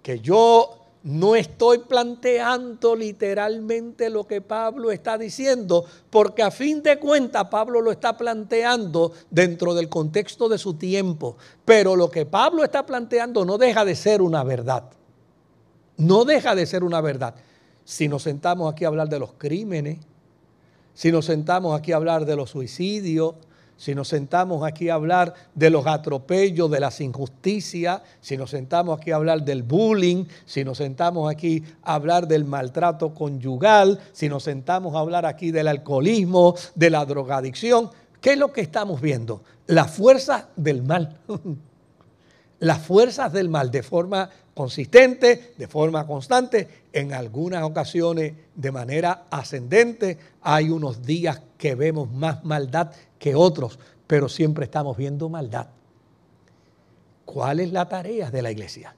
[0.01, 0.76] que yo
[1.07, 7.79] no estoy planteando literalmente lo que Pablo está diciendo, porque a fin de cuentas Pablo
[7.79, 11.37] lo está planteando dentro del contexto de su tiempo.
[11.63, 14.83] Pero lo que Pablo está planteando no deja de ser una verdad.
[15.95, 17.35] No deja de ser una verdad.
[17.85, 19.99] Si nos sentamos aquí a hablar de los crímenes,
[20.93, 23.35] si nos sentamos aquí a hablar de los suicidios,
[23.77, 28.99] si nos sentamos aquí a hablar de los atropellos, de las injusticias, si nos sentamos
[28.99, 34.27] aquí a hablar del bullying, si nos sentamos aquí a hablar del maltrato conyugal, si
[34.27, 37.89] nos sentamos a hablar aquí del alcoholismo, de la drogadicción,
[38.21, 39.43] ¿Qué es lo que estamos viendo?
[39.67, 41.17] Las fuerzas del mal.
[42.59, 49.25] Las fuerzas del mal de forma consistente, de forma constante, en algunas ocasiones de manera
[49.29, 50.17] ascendente.
[50.41, 55.67] Hay unos días que vemos más maldad que otros, pero siempre estamos viendo maldad.
[57.25, 58.95] ¿Cuál es la tarea de la iglesia?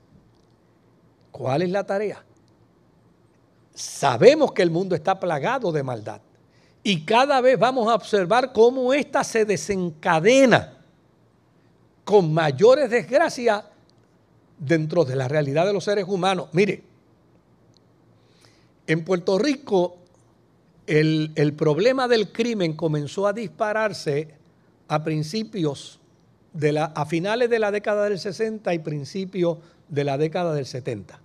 [1.32, 2.24] ¿Cuál es la tarea?
[3.74, 6.22] Sabemos que el mundo está plagado de maldad
[6.84, 10.78] y cada vez vamos a observar cómo ésta se desencadena
[12.04, 13.64] con mayores desgracias
[14.58, 16.50] dentro de la realidad de los seres humanos.
[16.52, 16.84] Mire,
[18.88, 19.98] en Puerto Rico
[20.90, 24.30] el, problema del crimen comenzó a dispararse
[24.88, 26.00] a principios
[26.54, 30.66] de la, a finales de la década del 60 y principios de la década del
[30.66, 31.22] 70.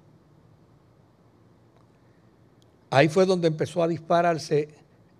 [2.90, 4.68] Ahí fue donde empezó a dispararse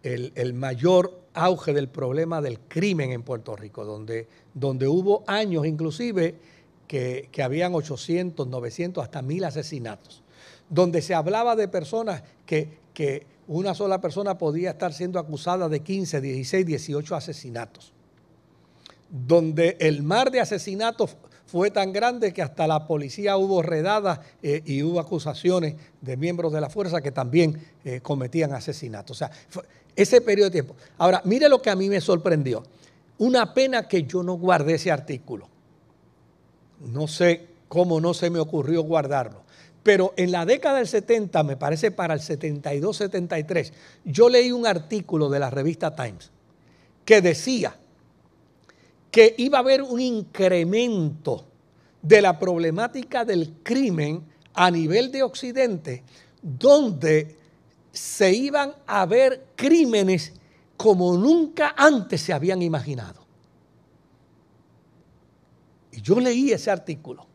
[0.02, 6.34] el, mayor auge del problema del crimen en Puerto Rico, donde, donde hubo años inclusive
[6.86, 10.22] que, habían 800, 900, hasta 1000 asesinatos,
[10.68, 15.80] donde se hablaba de personas que, que una sola persona podía estar siendo acusada de
[15.80, 17.92] 15, 16, 18 asesinatos,
[19.10, 24.62] donde el mar de asesinatos fue tan grande que hasta la policía hubo redadas eh,
[24.64, 29.16] y hubo acusaciones de miembros de la fuerza que también eh, cometían asesinatos.
[29.16, 29.30] O sea,
[29.94, 30.76] ese periodo de tiempo.
[30.98, 32.64] Ahora, mire lo que a mí me sorprendió.
[33.18, 35.48] Una pena que yo no guardé ese artículo.
[36.80, 39.43] No sé cómo no se me ocurrió guardarlo.
[39.84, 43.70] Pero en la década del 70, me parece para el 72-73,
[44.06, 46.30] yo leí un artículo de la revista Times
[47.04, 47.76] que decía
[49.10, 51.44] que iba a haber un incremento
[52.00, 56.02] de la problemática del crimen a nivel de Occidente,
[56.40, 57.36] donde
[57.92, 60.32] se iban a ver crímenes
[60.78, 63.22] como nunca antes se habían imaginado.
[65.92, 67.26] Y yo leí ese artículo.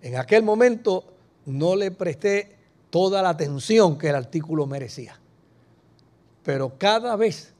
[0.00, 1.11] En aquel momento
[1.46, 2.56] no le presté
[2.90, 5.18] toda la atención que el artículo merecía.
[6.44, 7.54] Pero cada vez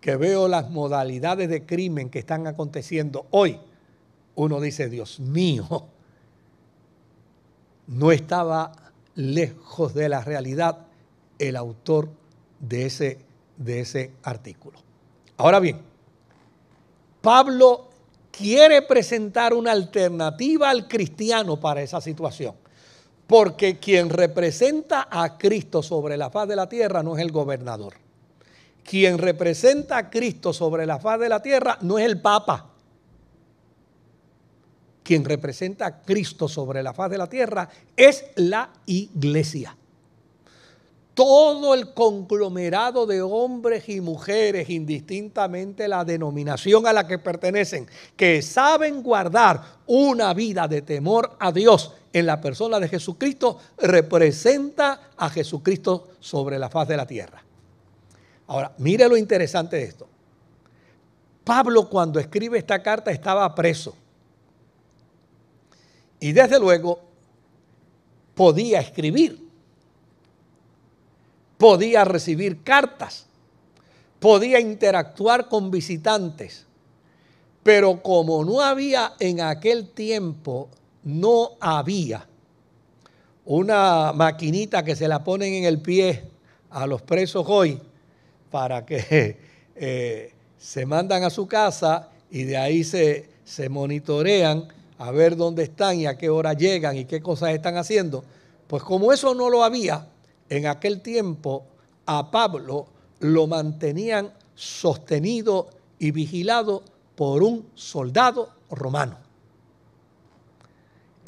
[0.00, 3.58] que veo las modalidades de crimen que están aconteciendo hoy,
[4.34, 5.86] uno dice, Dios mío,
[7.86, 8.72] no estaba
[9.14, 10.86] lejos de la realidad
[11.38, 12.08] el autor
[12.60, 13.18] de ese,
[13.56, 14.78] de ese artículo.
[15.36, 15.80] Ahora bien,
[17.20, 17.88] Pablo
[18.30, 22.54] quiere presentar una alternativa al cristiano para esa situación.
[23.30, 27.94] Porque quien representa a Cristo sobre la faz de la tierra no es el gobernador.
[28.82, 32.70] Quien representa a Cristo sobre la faz de la tierra no es el Papa.
[35.04, 39.76] Quien representa a Cristo sobre la faz de la tierra es la iglesia
[41.12, 48.40] todo el conglomerado de hombres y mujeres, indistintamente la denominación a la que pertenecen, que
[48.40, 55.30] saben guardar una vida de temor a Dios en la persona de Jesucristo, representa a
[55.30, 57.42] Jesucristo sobre la faz de la tierra.
[58.46, 60.08] Ahora, mire lo interesante de esto.
[61.44, 63.94] Pablo cuando escribe esta carta estaba preso.
[66.18, 67.00] Y desde luego
[68.34, 69.50] podía escribir
[71.60, 73.26] podía recibir cartas,
[74.18, 76.64] podía interactuar con visitantes,
[77.62, 80.70] pero como no había en aquel tiempo,
[81.04, 82.26] no había
[83.44, 86.24] una maquinita que se la ponen en el pie
[86.70, 87.80] a los presos hoy
[88.50, 89.38] para que
[89.74, 95.64] eh, se mandan a su casa y de ahí se, se monitorean a ver dónde
[95.64, 98.22] están y a qué hora llegan y qué cosas están haciendo.
[98.66, 100.06] Pues como eso no lo había,
[100.48, 101.64] en aquel tiempo
[102.06, 102.86] a Pablo
[103.20, 106.82] lo mantenían sostenido y vigilado
[107.16, 109.29] por un soldado romano.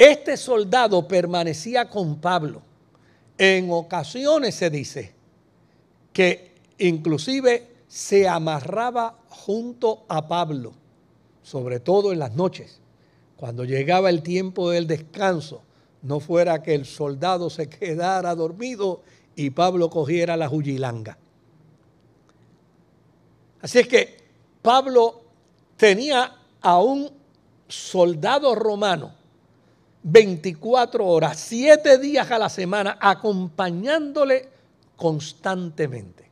[0.03, 2.61] Este soldado permanecía con Pablo.
[3.39, 5.15] En ocasiones se dice
[6.13, 10.73] que inclusive se amarraba junto a Pablo,
[11.45, 12.81] sobre todo en las noches,
[13.37, 15.63] cuando llegaba el tiempo del descanso
[16.03, 19.03] no fuera que el soldado se quedara dormido
[19.37, 21.17] y Pablo cogiera la juyilanga.
[23.61, 24.17] Así es que
[24.63, 25.23] Pablo
[25.77, 27.09] tenía a un
[27.69, 29.22] soldado romano
[30.03, 34.49] 24 horas, 7 días a la semana, acompañándole
[34.97, 36.31] constantemente.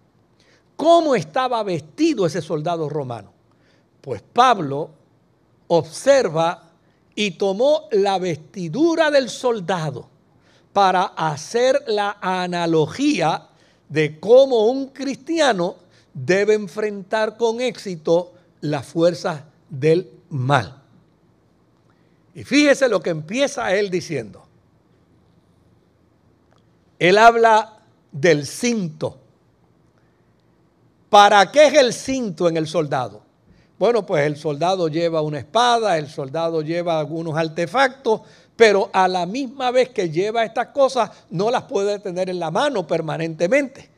[0.77, 3.33] ¿Cómo estaba vestido ese soldado romano?
[4.01, 4.91] Pues Pablo
[5.69, 6.71] observa
[7.15, 10.09] y tomó la vestidura del soldado
[10.73, 13.49] para hacer la analogía
[13.89, 15.77] de cómo un cristiano
[16.15, 20.80] debe enfrentar con éxito las fuerzas del mal.
[22.35, 24.47] Y fíjese lo que empieza él diciendo.
[26.99, 27.79] Él habla
[28.13, 29.19] del cinto.
[31.09, 33.23] ¿Para qué es el cinto en el soldado?
[33.79, 38.21] Bueno, pues el soldado lleva una espada, el soldado lleva algunos artefactos,
[38.55, 42.51] pero a la misma vez que lleva estas cosas no las puede tener en la
[42.51, 43.89] mano permanentemente.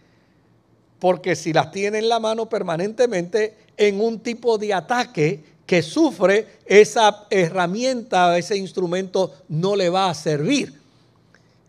[1.01, 6.61] Porque si las tiene en la mano permanentemente en un tipo de ataque que sufre,
[6.67, 10.81] esa herramienta, ese instrumento no le va a servir.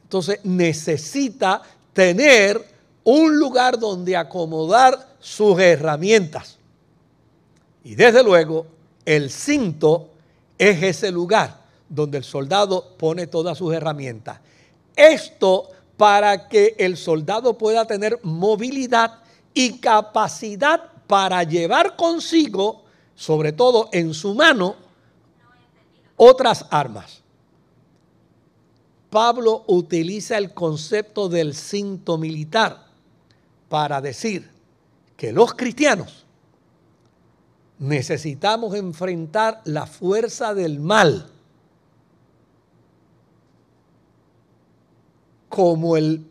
[0.03, 1.61] Entonces necesita
[1.93, 2.61] tener
[3.03, 6.57] un lugar donde acomodar sus herramientas.
[7.83, 8.65] Y desde luego,
[9.05, 10.09] el cinto
[10.57, 14.39] es ese lugar donde el soldado pone todas sus herramientas.
[14.95, 19.19] Esto para que el soldado pueda tener movilidad
[19.53, 22.82] y capacidad para llevar consigo,
[23.15, 24.75] sobre todo en su mano,
[26.17, 27.21] otras armas.
[29.09, 32.87] Pablo utiliza el concepto del cinto militar
[33.69, 34.49] para decir
[35.15, 36.25] que los cristianos
[37.77, 41.29] necesitamos enfrentar la fuerza del mal
[45.49, 46.25] como el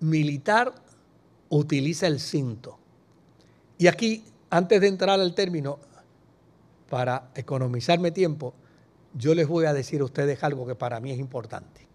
[0.00, 0.74] militar
[1.48, 2.78] utiliza el cinto.
[3.78, 5.78] Y aquí, antes de entrar al término,
[6.88, 8.54] para economizarme tiempo,
[9.14, 11.86] yo les voy a decir a ustedes algo que para mí es importante.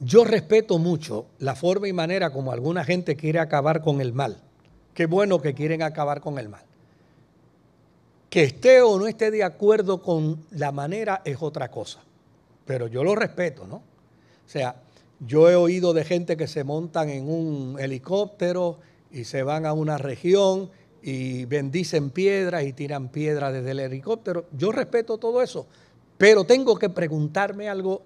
[0.00, 4.40] Yo respeto mucho la forma y manera como alguna gente quiere acabar con el mal.
[4.94, 6.62] Qué bueno que quieren acabar con el mal.
[8.30, 12.00] Que esté o no esté de acuerdo con la manera es otra cosa.
[12.64, 13.76] Pero yo lo respeto, ¿no?
[13.76, 14.76] O sea,
[15.20, 18.78] yo he oído de gente que se montan en un helicóptero
[19.10, 20.70] y se van a una región
[21.02, 24.46] y bendicen piedras y tiran piedras desde el helicóptero.
[24.52, 25.66] Yo respeto todo eso,
[26.16, 28.02] pero tengo que preguntarme algo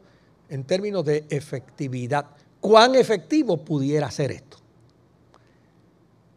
[0.48, 2.26] en términos de efectividad.
[2.60, 4.58] ¿Cuán efectivo pudiera ser esto?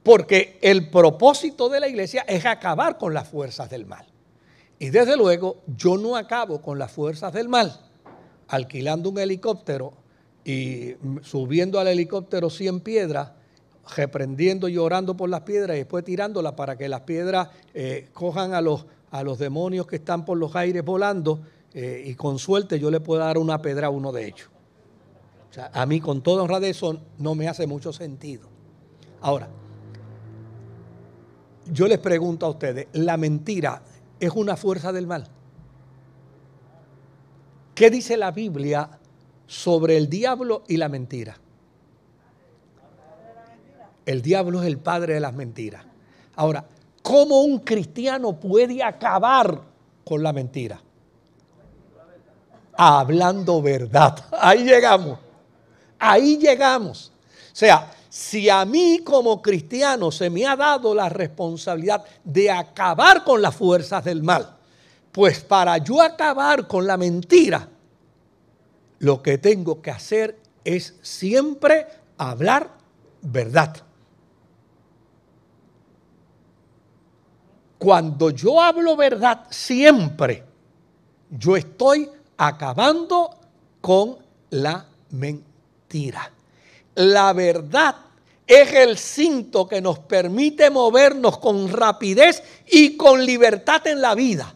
[0.04, 4.06] Porque el propósito de la iglesia es acabar con las fuerzas del mal.
[4.78, 7.80] Y desde luego yo no acabo con las fuerzas del mal
[8.48, 9.94] alquilando un helicóptero
[10.44, 13.32] y subiendo al helicóptero 100 piedras,
[13.96, 18.54] reprendiendo y orando por las piedras y después tirándolas para que las piedras eh, cojan
[18.54, 21.42] a los, a los demonios que están por los aires volando
[21.74, 24.50] eh, y con suerte yo le puedo dar una pedra a uno de ellos.
[25.50, 28.48] O sea, a mí con toda honra de eso no me hace mucho sentido.
[29.22, 29.48] Ahora,
[31.72, 33.82] yo les pregunto a ustedes, ¿la mentira
[34.20, 35.28] es una fuerza del mal?
[37.74, 39.00] ¿Qué dice la Biblia
[39.48, 41.38] sobre el diablo y la mentira?
[44.06, 45.84] El diablo es el padre de las mentiras.
[46.36, 46.66] Ahora,
[47.02, 49.62] ¿cómo un cristiano puede acabar
[50.04, 50.80] con la mentira?
[52.78, 54.18] Hablando verdad.
[54.40, 55.20] Ahí llegamos.
[55.98, 57.12] Ahí llegamos.
[57.52, 63.24] O sea, si a mí como cristiano se me ha dado la responsabilidad de acabar
[63.24, 64.56] con las fuerzas del mal,
[65.12, 67.70] pues para yo acabar con la mentira,
[69.00, 71.88] lo que tengo que hacer es siempre
[72.18, 72.70] hablar
[73.22, 73.76] verdad.
[77.86, 80.44] Cuando yo hablo verdad siempre,
[81.30, 83.30] yo estoy acabando
[83.80, 84.18] con
[84.50, 86.32] la mentira.
[86.96, 87.96] La verdad
[88.48, 94.52] es el cinto que nos permite movernos con rapidez y con libertad en la vida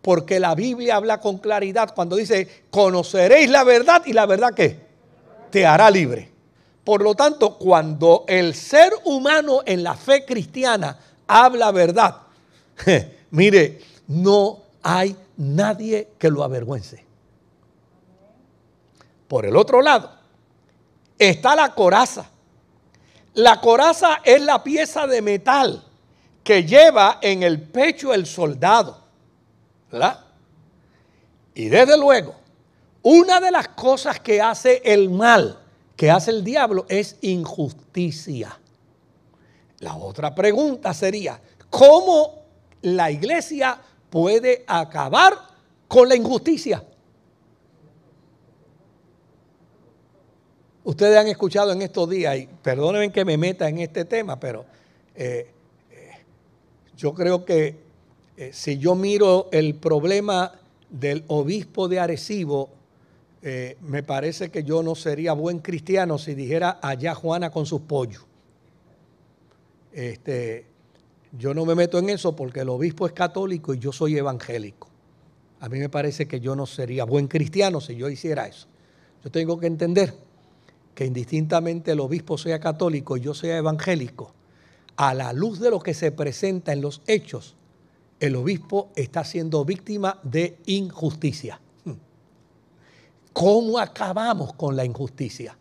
[0.00, 4.76] porque la Biblia habla con claridad cuando dice, conoceréis la verdad y la verdad que
[5.52, 6.32] te hará libre.
[6.82, 12.16] Por lo tanto, cuando el ser humano en la fe cristiana habla verdad,
[13.30, 17.04] mire, no hay nadie que lo avergüence.
[19.28, 20.10] Por el otro lado,
[21.18, 22.28] está la coraza.
[23.34, 25.82] La coraza es la pieza de metal
[26.44, 29.02] que lleva en el pecho el soldado.
[29.90, 30.20] ¿verdad?
[31.54, 32.34] Y desde luego,
[33.02, 35.58] una de las cosas que hace el mal,
[35.96, 38.58] que hace el diablo, es injusticia.
[39.78, 42.41] La otra pregunta sería, ¿cómo
[42.82, 43.80] la iglesia
[44.10, 45.34] puede acabar
[45.88, 46.84] con la injusticia?
[50.84, 54.64] Ustedes han escuchado en estos días, y perdónenme que me meta en este tema, pero
[55.14, 55.48] eh,
[55.90, 56.10] eh,
[56.96, 57.76] yo creo que
[58.36, 60.52] eh, si yo miro el problema
[60.90, 62.70] del obispo de Arecibo,
[63.80, 68.24] me parece que yo no sería buen cristiano si dijera allá Juana con sus pollos.
[69.92, 70.64] Este,
[71.32, 74.88] Yo no me meto en eso porque el obispo es católico y yo soy evangélico.
[75.60, 78.66] A mí me parece que yo no sería buen cristiano si yo hiciera eso.
[79.24, 80.14] Yo tengo que entender
[80.94, 84.34] que indistintamente el obispo sea católico y yo sea evangélico,
[84.96, 87.56] a la luz de lo que se presenta en los hechos,
[88.20, 91.60] el obispo está siendo víctima de injusticia.
[93.32, 95.56] ¿Cómo acabamos con la injusticia?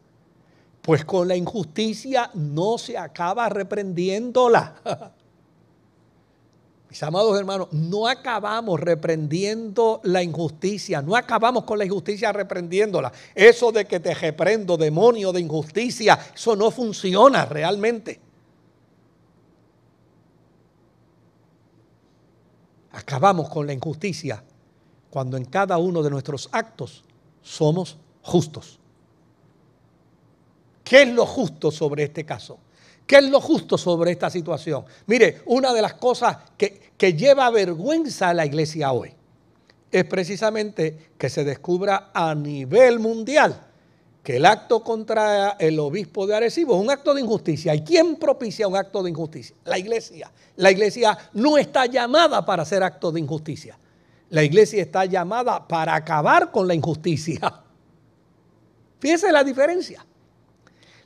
[0.81, 5.13] Pues con la injusticia no se acaba reprendiéndola.
[6.91, 13.13] Mis amados hermanos, no acabamos reprendiendo la injusticia, no acabamos con la injusticia reprendiéndola.
[13.33, 18.19] Eso de que te reprendo, demonio de injusticia, eso no funciona realmente.
[22.91, 24.43] Acabamos con la injusticia
[25.09, 27.05] cuando en cada uno de nuestros actos
[27.41, 28.79] somos justos.
[30.83, 32.59] ¿Qué es lo justo sobre este caso?
[33.11, 34.85] ¿Qué es lo justo sobre esta situación?
[35.07, 39.11] Mire, una de las cosas que, que lleva vergüenza a la iglesia hoy
[39.91, 43.67] es precisamente que se descubra a nivel mundial
[44.23, 47.75] que el acto contra el obispo de Arecibo es un acto de injusticia.
[47.75, 49.57] ¿Y quién propicia un acto de injusticia?
[49.65, 50.31] La iglesia.
[50.55, 53.77] La iglesia no está llamada para hacer actos de injusticia.
[54.29, 57.41] La iglesia está llamada para acabar con la injusticia.
[59.01, 60.05] Fíjese la diferencia.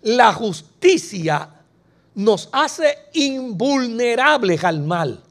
[0.03, 1.54] La justicia
[2.15, 5.21] nos hace invulnerables al mal.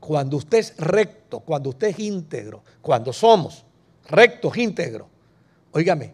[0.00, 3.64] Cuando usted es recto, cuando usted es íntegro, cuando somos
[4.08, 5.06] rectos, íntegros,
[5.72, 6.12] óigame,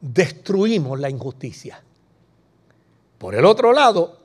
[0.00, 1.82] destruimos la injusticia.
[3.18, 4.18] Por el otro lado,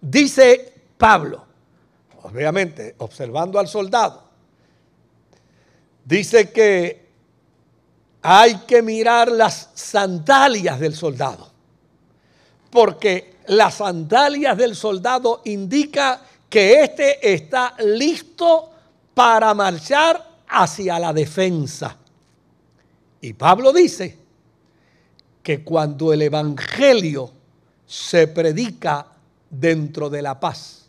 [0.00, 1.44] dice Pablo,
[2.22, 4.24] obviamente observando al soldado,
[6.04, 7.08] dice que
[8.22, 11.50] hay que mirar las sandalias del soldado,
[12.70, 18.70] porque las sandalias del soldado indica que éste está listo
[19.14, 21.96] para marchar hacia la defensa.
[23.20, 24.16] Y Pablo dice
[25.42, 27.30] que cuando el Evangelio
[27.86, 29.06] se predica
[29.50, 30.86] dentro de la paz,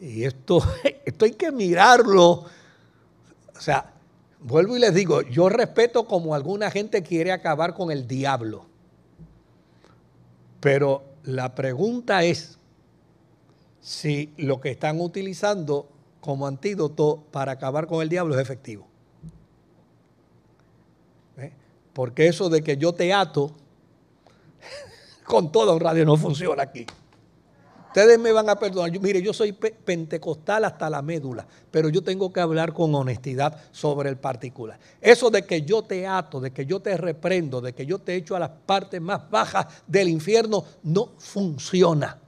[0.00, 0.62] y esto,
[1.04, 3.92] esto hay que mirarlo, o sea,
[4.40, 8.66] vuelvo y les digo, yo respeto como alguna gente quiere acabar con el diablo.
[10.60, 12.58] Pero la pregunta es
[13.80, 15.88] si lo que están utilizando
[16.20, 18.86] como antídoto para acabar con el diablo es efectivo.
[21.36, 21.52] ¿Eh?
[21.92, 23.52] Porque eso de que yo te ato
[25.24, 26.86] con toda un radio no funciona aquí.
[27.98, 28.96] Ustedes me van a perdonar.
[29.00, 34.08] mire, yo soy pentecostal hasta la médula, pero yo tengo que hablar con honestidad sobre
[34.08, 34.78] el particular.
[35.00, 38.14] Eso de que yo te ato, de que yo te reprendo, de que yo te
[38.14, 42.20] echo a las partes más bajas del infierno, no funciona.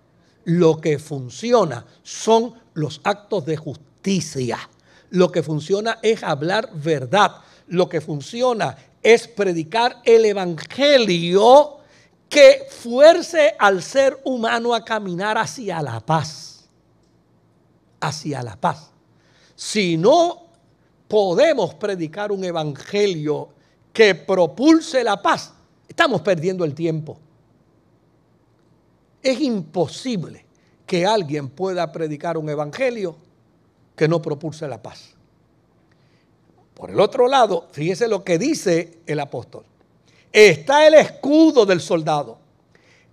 [0.43, 4.59] Lo que funciona son los actos de justicia.
[5.11, 7.31] Lo que funciona es hablar verdad.
[7.69, 11.80] Lo que funciona es predicar el evangelio
[12.31, 16.65] que fuerce al ser humano a caminar hacia la paz.
[18.01, 18.93] Hacia la paz.
[19.57, 20.47] Si no
[21.09, 23.49] podemos predicar un evangelio
[23.93, 25.53] que propulse la paz,
[25.89, 27.19] estamos perdiendo el tiempo.
[29.21, 30.47] Es imposible
[30.87, 33.17] que alguien pueda predicar un evangelio
[33.97, 35.15] que no propulse la paz.
[36.75, 39.65] Por el otro lado, fíjese lo que dice el apóstol
[40.33, 42.39] está el escudo del soldado.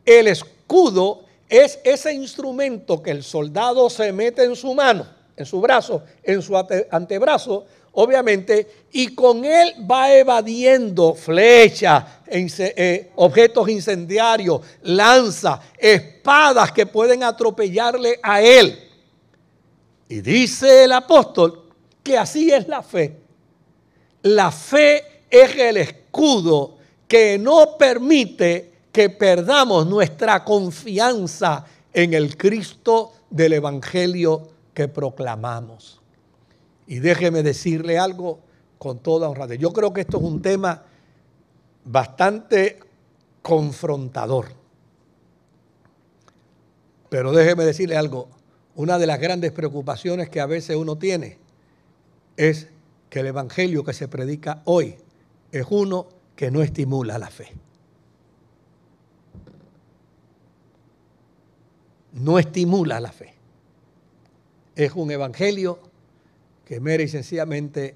[0.06, 5.62] El escudo es ese instrumento que el soldado se mete en su mano, en su
[5.62, 6.56] brazo, en su
[6.92, 17.24] antebrazo, obviamente, y con él va evadiendo flechas, eh, objetos incendiarios, lanzas, espadas que pueden
[17.24, 18.78] atropellarle a él.
[20.10, 21.64] Y dice el apóstol
[22.04, 23.18] que así es la fe.
[24.22, 26.77] La fe es el escudo
[27.08, 36.02] que no permite que perdamos nuestra confianza en el Cristo del Evangelio que proclamamos.
[36.88, 38.40] Y déjeme decirle algo
[38.78, 39.60] con toda honradez.
[39.60, 40.84] Yo creo que esto es un tema
[41.84, 42.80] bastante
[43.42, 44.48] confrontador.
[47.10, 48.30] Pero déjeme decirle algo.
[48.76, 51.40] Una de las grandes preocupaciones que a veces uno tiene
[52.36, 52.68] es
[53.10, 54.98] que el Evangelio que se predica hoy
[55.52, 57.52] es uno que no estimula la fe.
[62.14, 63.34] No estimula la fe.
[64.76, 65.80] Es un evangelio
[66.64, 67.96] que mera y sencillamente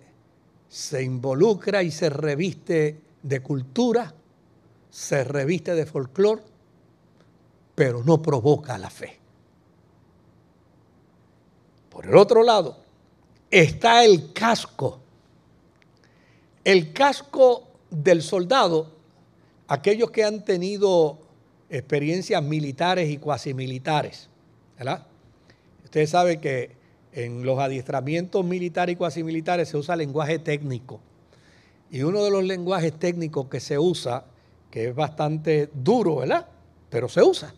[0.67, 4.11] se involucra y se reviste de cultura,
[4.89, 6.41] se reviste de folclore,
[7.75, 9.19] pero no provoca la fe.
[11.91, 12.77] Por el otro lado,
[13.51, 14.99] está el casco.
[16.63, 18.91] El casco del soldado,
[19.67, 21.19] aquellos que han tenido
[21.69, 24.29] experiencias militares y cuasi militares,
[24.77, 25.05] ¿verdad?
[25.83, 26.71] Ustedes saben que
[27.13, 30.99] en los adiestramientos militares y cuasi militares se usa lenguaje técnico.
[31.91, 34.25] Y uno de los lenguajes técnicos que se usa,
[34.69, 36.47] que es bastante duro, ¿verdad?
[36.89, 37.53] Pero se usa,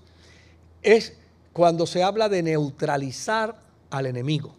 [0.82, 1.16] es
[1.54, 3.60] cuando se habla de neutralizar
[3.92, 4.56] al enemigo.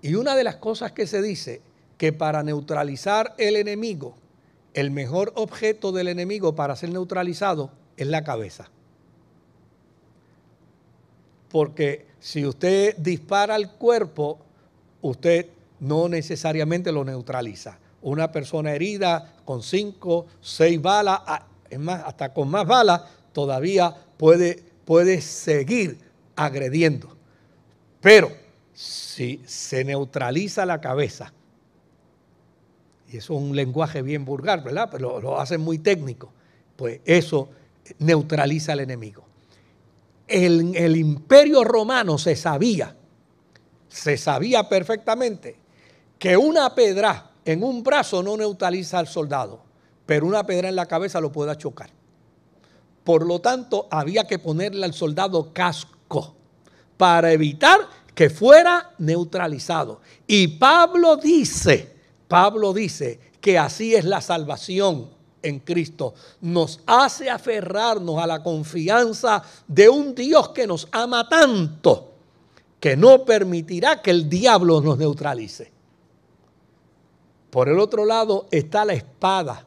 [0.00, 1.60] Y una de las cosas que se dice,
[1.98, 4.16] que para neutralizar el enemigo,
[4.74, 8.68] el mejor objeto del enemigo para ser neutralizado es la cabeza.
[11.50, 14.38] Porque si usted dispara al cuerpo,
[15.02, 15.46] usted
[15.80, 17.78] no necesariamente lo neutraliza.
[18.00, 21.20] Una persona herida con cinco, seis balas,
[21.68, 23.02] es más, hasta con más balas,
[23.32, 25.98] todavía puede, puede seguir
[26.36, 27.16] agrediendo.
[28.00, 28.32] Pero
[28.72, 31.32] si se neutraliza la cabeza,
[33.12, 34.88] y es un lenguaje bien vulgar, ¿verdad?
[34.90, 36.32] Pero lo, hacen muy técnico,
[36.76, 37.50] pues eso
[37.98, 39.24] neutraliza al enemigo.
[40.26, 42.96] En el imperio romano se sabía,
[43.88, 45.56] se sabía perfectamente
[46.18, 49.62] que una pedra en un brazo no neutraliza al soldado,
[50.06, 51.90] pero una pedra en la cabeza lo puede chocar.
[53.04, 56.34] Por lo tanto, había que ponerle al soldado casco
[56.96, 57.80] para evitar
[58.14, 60.00] que fuera neutralizado.
[60.26, 61.91] Y Pablo dice,
[62.32, 65.10] Pablo dice que así es la salvación
[65.42, 66.14] en Cristo.
[66.40, 72.08] Nos hace aferrarnos a la confianza de un Dios que nos ama tanto
[72.80, 75.70] que no permitirá que el diablo nos neutralice.
[77.50, 79.66] Por el otro lado está la espada.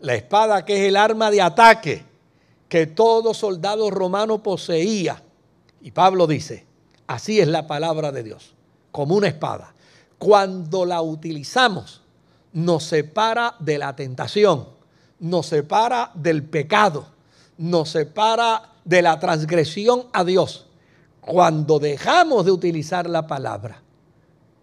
[0.00, 2.02] La espada que es el arma de ataque
[2.66, 5.22] que todo soldado romano poseía.
[5.82, 6.64] Y Pablo dice,
[7.06, 8.54] Así es la palabra de Dios,
[8.90, 9.73] como una espada.
[10.24, 12.00] Cuando la utilizamos,
[12.54, 14.66] nos separa de la tentación,
[15.18, 17.04] nos separa del pecado,
[17.58, 20.64] nos separa de la transgresión a Dios.
[21.20, 23.82] Cuando dejamos de utilizar la palabra,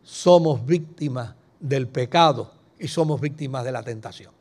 [0.02, 4.34] somos víctimas del pecado y somos víctimas de la tentación.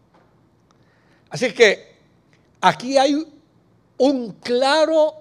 [1.29, 1.99] Así que
[2.63, 3.31] aquí hay
[3.99, 5.17] un claro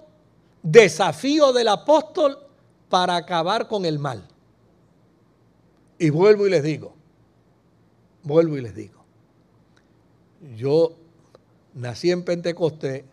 [0.62, 2.38] desafío del apóstol
[2.88, 4.29] para acabar con el mal.
[6.00, 6.94] Y vuelvo y les digo,
[8.22, 9.04] vuelvo y les digo,
[10.56, 10.96] yo
[11.74, 13.04] nací en Pentecostés,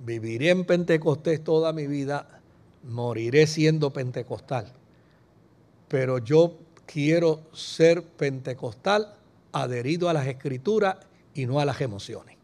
[0.00, 2.40] viviré en Pentecostés toda mi vida,
[2.82, 4.72] moriré siendo pentecostal,
[5.86, 9.14] pero yo quiero ser pentecostal
[9.52, 10.96] adherido a las escrituras
[11.34, 12.36] y no a las emociones.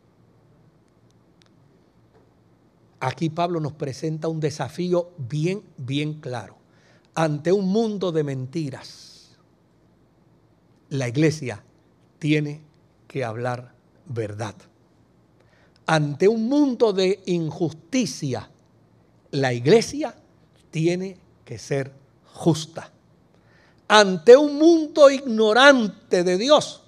[3.00, 6.54] Aquí Pablo nos presenta un desafío bien, bien claro.
[7.16, 9.13] Ante un mundo de mentiras,
[10.90, 11.62] la iglesia
[12.18, 12.62] tiene
[13.06, 13.74] que hablar
[14.06, 14.54] verdad.
[15.86, 18.50] Ante un mundo de injusticia,
[19.30, 20.14] la iglesia
[20.70, 21.92] tiene que ser
[22.32, 22.90] justa.
[23.88, 26.82] Ante un mundo ignorante de Dios,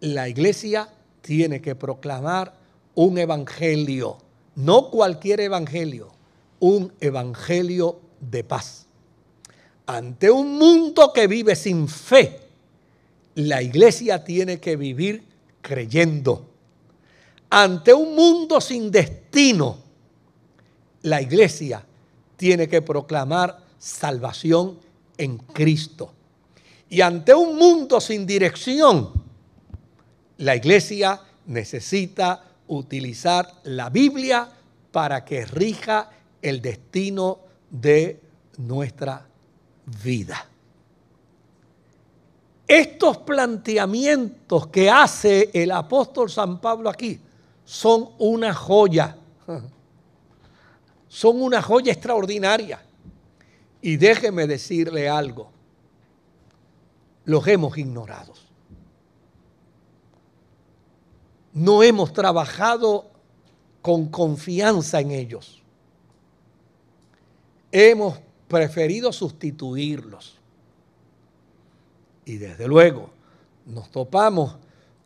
[0.00, 0.88] la iglesia
[1.20, 2.54] tiene que proclamar
[2.94, 4.18] un evangelio
[4.56, 6.12] no cualquier evangelio,
[6.60, 8.86] un evangelio de paz.
[9.86, 12.43] Ante un mundo que vive sin fe,
[13.34, 15.24] la iglesia tiene que vivir
[15.60, 16.50] creyendo.
[17.50, 19.78] Ante un mundo sin destino,
[21.02, 21.84] la iglesia
[22.36, 24.78] tiene que proclamar salvación
[25.18, 26.12] en Cristo.
[26.88, 29.10] Y ante un mundo sin dirección,
[30.38, 34.48] la iglesia necesita utilizar la Biblia
[34.90, 36.10] para que rija
[36.40, 38.20] el destino de
[38.58, 39.26] nuestra
[40.02, 40.48] vida.
[42.66, 47.20] Estos planteamientos que hace el apóstol San Pablo aquí
[47.64, 49.16] son una joya,
[51.08, 52.82] son una joya extraordinaria.
[53.82, 55.50] Y déjeme decirle algo,
[57.24, 58.32] los hemos ignorado.
[61.54, 63.06] no hemos trabajado
[63.80, 65.62] con confianza en ellos.
[67.70, 70.33] Hemos preferido sustituirlos.
[72.24, 73.10] Y desde luego
[73.66, 74.56] nos topamos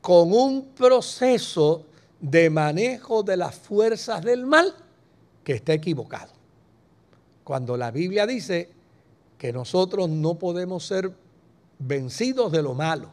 [0.00, 1.84] con un proceso
[2.20, 4.74] de manejo de las fuerzas del mal
[5.44, 6.32] que está equivocado.
[7.44, 8.70] Cuando la Biblia dice
[9.36, 11.12] que nosotros no podemos ser
[11.78, 13.10] vencidos de lo malo,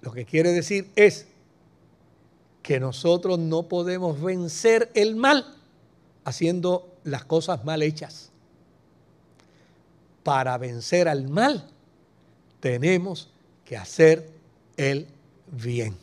[0.00, 1.26] lo que quiere decir es
[2.62, 5.54] que nosotros no podemos vencer el mal
[6.24, 8.30] haciendo las cosas mal hechas.
[10.22, 11.68] Para vencer al mal,
[12.60, 13.30] tenemos
[13.64, 14.30] que hacer
[14.76, 15.06] el
[15.50, 15.96] bien.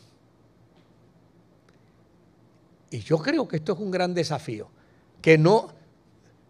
[2.90, 4.68] Y yo creo que esto es un gran desafío,
[5.20, 5.68] que no,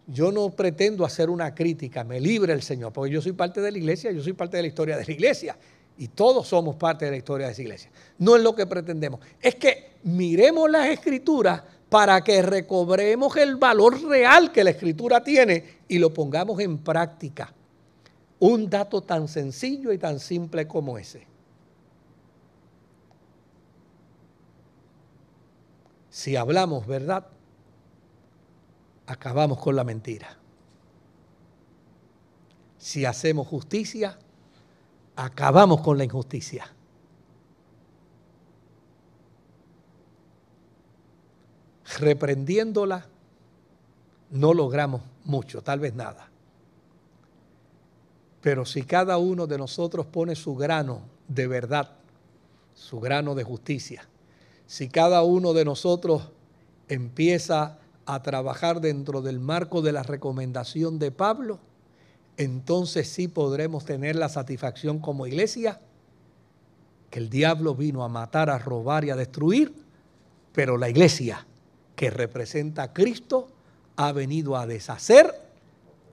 [0.05, 3.71] yo no pretendo hacer una crítica, me libre el Señor, porque yo soy parte de
[3.71, 5.57] la iglesia, yo soy parte de la historia de la iglesia,
[5.97, 7.89] y todos somos parte de la historia de esa iglesia.
[8.19, 14.01] No es lo que pretendemos, es que miremos las escrituras para que recobremos el valor
[14.03, 17.53] real que la escritura tiene y lo pongamos en práctica.
[18.39, 21.25] Un dato tan sencillo y tan simple como ese.
[26.09, 27.27] Si hablamos verdad,
[29.05, 30.37] acabamos con la mentira.
[32.77, 34.17] Si hacemos justicia,
[35.15, 36.73] acabamos con la injusticia.
[41.99, 43.05] Reprendiéndola,
[44.31, 46.29] no logramos mucho, tal vez nada.
[48.41, 51.91] Pero si cada uno de nosotros pone su grano de verdad,
[52.73, 54.07] su grano de justicia,
[54.65, 56.29] si cada uno de nosotros
[56.87, 61.59] empieza a trabajar dentro del marco de la recomendación de Pablo,
[62.37, 65.81] entonces sí podremos tener la satisfacción como iglesia
[67.09, 69.73] que el diablo vino a matar, a robar y a destruir,
[70.53, 71.45] pero la iglesia
[71.95, 73.47] que representa a Cristo
[73.95, 75.33] ha venido a deshacer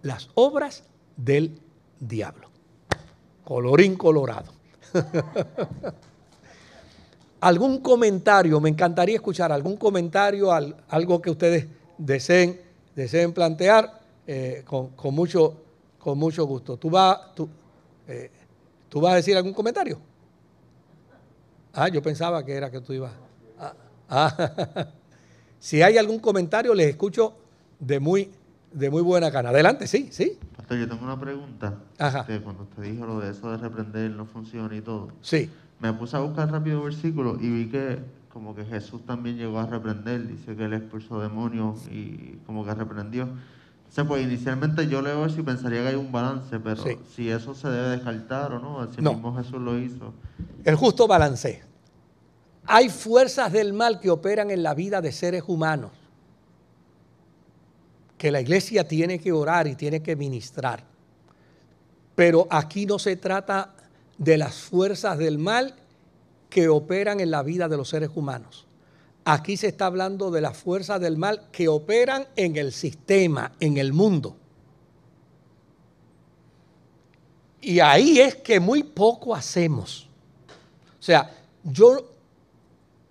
[0.03, 0.85] las obras
[1.16, 1.61] del
[2.01, 2.51] diablo.
[3.45, 4.53] Colorín colorado.
[7.40, 8.61] ¿Algún comentario?
[8.61, 11.66] Me encantaría escuchar algún comentario, algo que ustedes
[11.99, 12.61] deseen,
[12.95, 15.55] deseen plantear eh, con, mucho,
[15.99, 16.78] con mucho gusto.
[16.78, 17.49] ¿Tú, vas, tú,
[18.09, 18.30] eh,
[18.88, 19.99] ¿Tú vas a decir algún comentario?
[21.74, 23.12] Ah, yo pensaba que era que tú ibas.
[24.09, 24.88] Ah.
[25.59, 27.34] si hay algún comentario, les escucho
[27.78, 28.30] de muy,
[28.75, 29.51] de muy buena gana.
[29.51, 30.39] Adelante, sí, sí.
[30.57, 31.79] Pastor, yo tengo una pregunta.
[31.99, 32.27] Ajá.
[32.27, 35.09] Que cuando usted dijo lo de eso de reprender no funciona y todo.
[35.22, 35.51] Sí.
[35.81, 38.01] Me puse a buscar rápido versículos y vi que
[38.33, 40.27] como que Jesús también llegó a reprender.
[40.27, 43.29] Dice que él expulsó demonios y como que reprendió.
[43.97, 46.83] O pues inicialmente yo leo eso y pensaría que hay un balance, pero
[47.14, 50.12] si eso se debe descartar o no, si mismo Jesús lo hizo.
[50.64, 51.62] El justo balance.
[52.66, 55.93] Hay fuerzas del mal que operan en la vida de seres humanos
[58.25, 60.83] que la iglesia tiene que orar y tiene que ministrar.
[62.14, 63.75] Pero aquí no se trata
[64.16, 65.75] de las fuerzas del mal
[66.49, 68.64] que operan en la vida de los seres humanos.
[69.27, 73.77] Aquí se está hablando de las fuerzas del mal que operan en el sistema, en
[73.77, 74.35] el mundo.
[77.61, 80.09] Y ahí es que muy poco hacemos.
[80.99, 81.31] O sea,
[81.62, 82.11] yo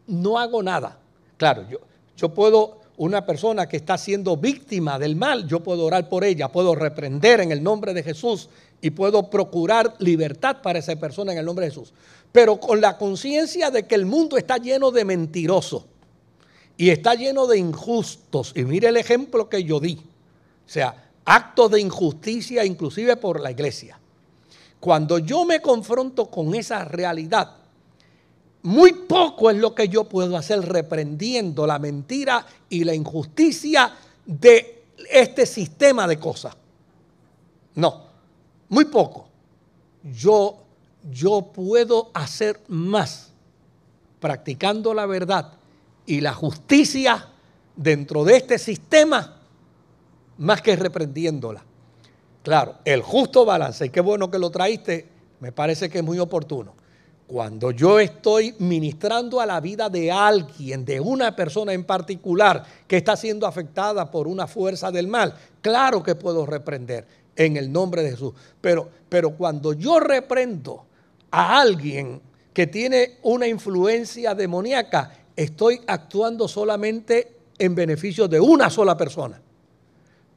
[0.08, 0.98] no hago nada.
[1.38, 1.78] Claro, yo,
[2.18, 6.50] yo puedo una persona que está siendo víctima del mal, yo puedo orar por ella,
[6.52, 8.50] puedo reprender en el nombre de Jesús
[8.82, 11.94] y puedo procurar libertad para esa persona en el nombre de Jesús.
[12.32, 15.86] Pero con la conciencia de que el mundo está lleno de mentirosos
[16.78, 18.52] y está lleno de injustos.
[18.56, 19.96] Y mire el ejemplo que yo di.
[19.96, 24.00] O sea, actos de injusticia inclusive por la iglesia.
[24.80, 27.56] Cuando yo me confronto con esa realidad,
[28.64, 33.94] muy poco es lo que yo puedo hacer reprendiendo la mentira y la injusticia
[34.26, 36.56] de este sistema de cosas.
[37.76, 38.06] No,
[38.70, 39.28] muy poco.
[40.04, 40.64] Yo,
[41.12, 43.32] yo puedo hacer más
[44.20, 45.54] practicando la verdad
[46.06, 47.30] y la justicia
[47.76, 49.40] dentro de este sistema
[50.38, 51.64] más que reprendiéndola.
[52.44, 55.08] Claro, el justo balance, y qué bueno que lo traíste,
[55.40, 56.74] me parece que es muy oportuno.
[57.28, 62.98] Cuando yo estoy ministrando a la vida de alguien, de una persona en particular que
[62.98, 68.04] está siendo afectada por una fuerza del mal, claro que puedo reprender en el nombre
[68.04, 68.34] de Jesús.
[68.62, 70.86] Pero, pero cuando yo reprendo
[71.32, 72.22] a alguien
[72.54, 79.42] que tiene una influencia demoníaca, estoy actuando solamente en beneficio de una sola persona.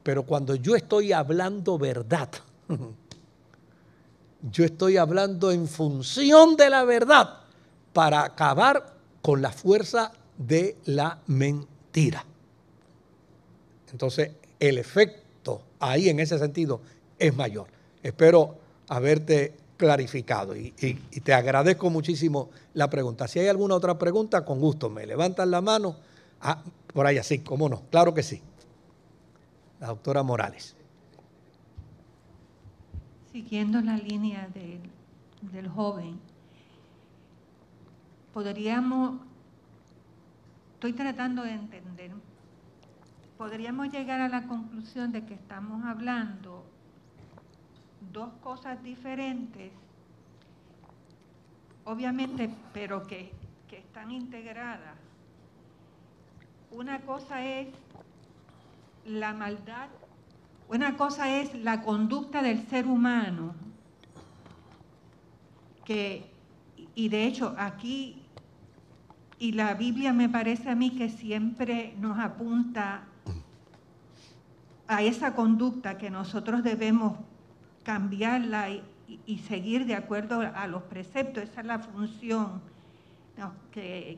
[0.03, 2.29] Pero cuando yo estoy hablando verdad,
[4.41, 7.39] Yo estoy hablando en función de la verdad
[7.93, 12.23] para acabar con la fuerza de la mentira.
[13.91, 16.81] Entonces, el efecto ahí en ese sentido
[17.17, 17.67] es mayor.
[18.03, 18.57] Espero
[18.87, 23.27] haberte clarificado y, te agradezco muchísimo la pregunta.
[23.27, 25.95] Si hay alguna otra pregunta, con gusto me levantan la mano.
[26.41, 26.61] Ah,
[26.93, 28.41] por ahí así, cómo no, claro que sí.
[29.79, 30.76] La doctora Morales
[33.37, 34.49] siguiendo la línea
[35.43, 36.19] del joven,
[38.33, 39.21] podríamos,
[40.73, 42.13] estoy tratando de entender,
[43.37, 46.65] podríamos llegar a la conclusión de que estamos hablando
[48.11, 49.71] dos cosas diferentes,
[51.85, 53.31] obviamente, pero que,
[53.67, 54.95] que están integradas.
[56.71, 57.67] Una cosa es
[59.05, 59.89] la maldad,
[60.69, 63.55] una cosa es la conducta del ser humano,
[65.85, 66.29] que,
[66.95, 68.21] y de hecho aquí,
[69.39, 73.03] y la Biblia me parece a mí que siempre nos apunta
[74.87, 77.17] a esa conducta que nosotros debemos
[77.83, 78.83] cambiarla y,
[79.25, 82.61] y seguir de acuerdo a los preceptos, esa es la función
[83.71, 84.17] que,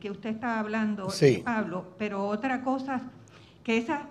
[0.00, 1.08] que, usted estaba hablando,
[1.44, 3.02] Pablo, pero otra cosa,
[3.62, 4.06] que esa,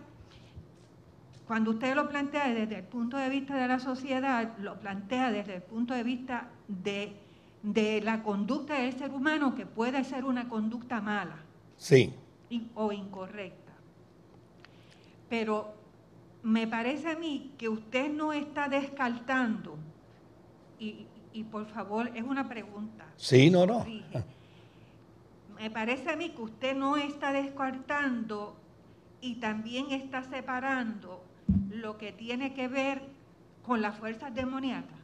[1.47, 5.55] cuando usted lo plantea desde el punto de vista de la sociedad, lo plantea desde
[5.55, 7.13] el punto de vista de,
[7.61, 11.37] de la conducta del ser humano, que puede ser una conducta mala
[11.77, 12.13] sí.
[12.73, 13.73] o incorrecta.
[15.29, 15.75] Pero
[16.41, 19.77] me parece a mí que usted no está descartando,
[20.79, 23.05] y, y por favor, es una pregunta.
[23.17, 23.85] Sí, no, no.
[25.59, 28.55] Me parece a mí que usted no está descartando
[29.21, 31.23] y también está separando
[31.69, 33.01] lo que tiene que ver
[33.65, 34.97] con las fuerzas demoníacas.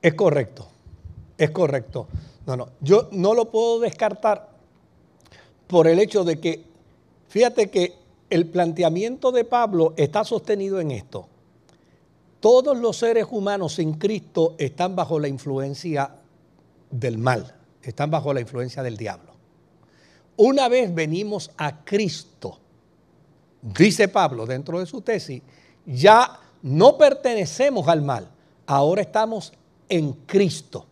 [0.00, 0.68] Es correcto,
[1.38, 2.08] es correcto.
[2.46, 4.50] No, no, yo no lo puedo descartar
[5.66, 6.64] por el hecho de que,
[7.28, 7.94] fíjate que
[8.30, 11.28] el planteamiento de Pablo está sostenido en esto.
[12.40, 16.16] Todos los seres humanos sin Cristo están bajo la influencia
[16.90, 19.32] del mal, están bajo la influencia del diablo.
[20.36, 22.58] Una vez venimos a Cristo,
[23.62, 25.42] dice Pablo dentro de su tesis,
[25.86, 28.28] ya no pertenecemos al mal,
[28.66, 29.52] ahora estamos
[29.88, 30.86] en Cristo.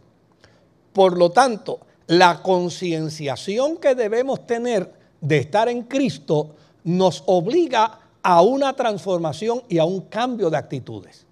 [0.93, 6.55] Por lo tanto, la concienciación que debemos tener de estar en Cristo
[6.85, 11.27] nos obliga a una transformación y a un cambio de actitudes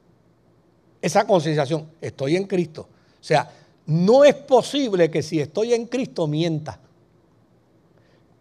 [1.01, 2.89] esa concienciación, estoy en Cristo.
[3.20, 3.51] O sea,
[3.86, 6.80] no es posible que si estoy en Cristo mienta.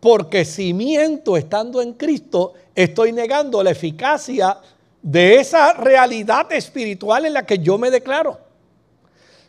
[0.07, 4.57] Porque si miento estando en Cristo, estoy negando la eficacia
[5.01, 8.39] de esa realidad espiritual en la que yo me declaro.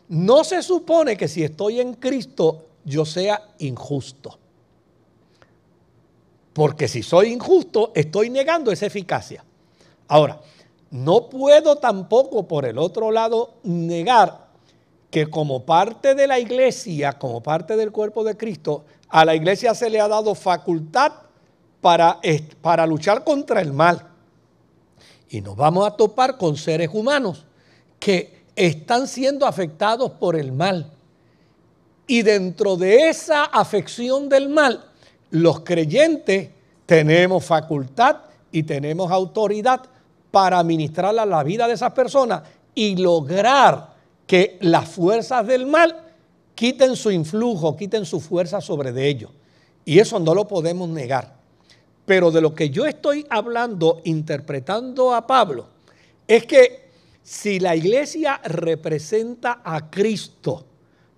[0.09, 4.37] No se supone que si estoy en Cristo yo sea injusto.
[6.51, 9.45] Porque si soy injusto, estoy negando esa eficacia.
[10.09, 10.41] Ahora,
[10.91, 14.49] no puedo tampoco, por el otro lado, negar
[15.09, 19.73] que como parte de la iglesia, como parte del cuerpo de Cristo, a la iglesia
[19.73, 21.11] se le ha dado facultad
[21.81, 22.19] para,
[22.61, 24.07] para luchar contra el mal.
[25.29, 27.45] Y nos vamos a topar con seres humanos
[27.99, 30.91] que están siendo afectados por el mal.
[32.07, 34.85] Y dentro de esa afección del mal,
[35.31, 36.49] los creyentes
[36.85, 38.17] tenemos facultad
[38.51, 39.81] y tenemos autoridad
[40.31, 42.43] para ministrar a la vida de esas personas
[42.73, 43.93] y lograr
[44.25, 46.08] que las fuerzas del mal
[46.59, 49.31] quiten su influjo, quiten su fuerza sobre ellos.
[49.85, 51.37] Y eso no lo podemos negar.
[52.05, 55.69] Pero de lo que yo estoy hablando, interpretando a Pablo,
[56.27, 56.89] es que
[57.23, 60.65] si la iglesia representa a Cristo,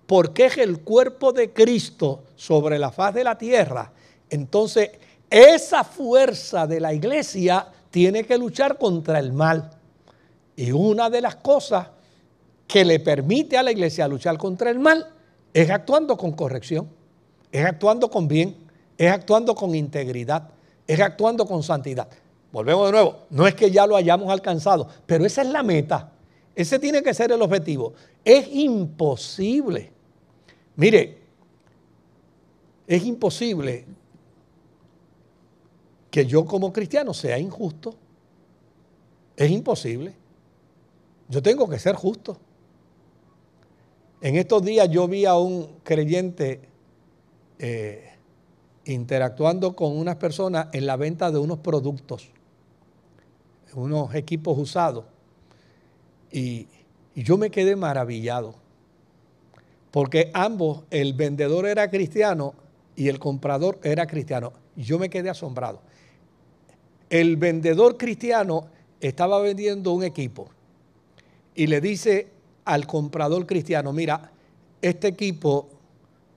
[0.06, 3.92] porque es el cuerpo de Cristo sobre la faz de la tierra,
[4.30, 4.90] entonces
[5.28, 9.72] esa fuerza de la iglesia tiene que luchar contra el mal.
[10.54, 11.88] Y una de las cosas
[12.68, 15.08] que le permite a la iglesia luchar contra el mal
[15.52, 16.88] es actuando con corrección,
[17.50, 18.56] es actuando con bien,
[18.96, 20.50] es actuando con integridad,
[20.86, 22.08] es actuando con santidad.
[22.50, 26.12] Volvemos de nuevo, no es que ya lo hayamos alcanzado, pero esa es la meta,
[26.54, 27.94] ese tiene que ser el objetivo.
[28.24, 29.90] Es imposible,
[30.76, 31.18] mire,
[32.86, 33.86] es imposible
[36.12, 37.94] que yo como cristiano sea injusto.
[39.34, 40.14] Es imposible.
[41.26, 42.36] Yo tengo que ser justo.
[44.22, 46.60] En estos días yo vi a un creyente
[47.58, 48.08] eh,
[48.86, 52.30] interactuando con unas personas en la venta de unos productos,
[53.74, 55.04] unos equipos usados.
[56.30, 56.68] Y,
[57.14, 58.54] y yo me quedé maravillado.
[59.90, 62.54] Porque ambos, el vendedor era cristiano
[62.96, 64.54] y el comprador era cristiano.
[64.76, 65.80] Yo me quedé asombrado
[67.12, 68.68] el vendedor cristiano
[68.98, 70.48] estaba vendiendo un equipo
[71.54, 72.28] y le dice
[72.64, 74.30] al comprador cristiano, mira,
[74.80, 75.68] este equipo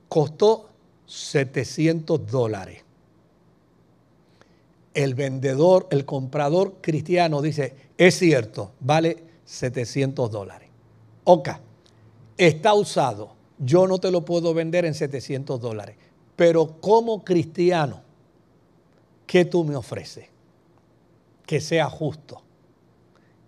[0.10, 0.70] costó
[1.06, 2.84] 700 dólares.
[4.94, 10.70] El vendedor, el comprador cristiano dice, es cierto, vale 700 dólares.
[11.26, 11.60] Oca,
[12.38, 15.98] está usado, yo no te lo puedo vender en 700 dólares,
[16.36, 18.02] pero como cristiano,
[19.28, 20.36] ¿qué tú me ofreces?
[21.46, 22.42] que sea justo.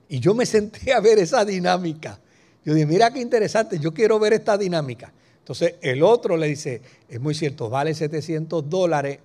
[0.10, 2.20] Y yo me senté a ver esa dinámica.
[2.68, 5.14] Yo dije, mira qué interesante, yo quiero ver esta dinámica.
[5.40, 9.20] Entonces el otro le dice, es muy cierto, vale 700 dólares.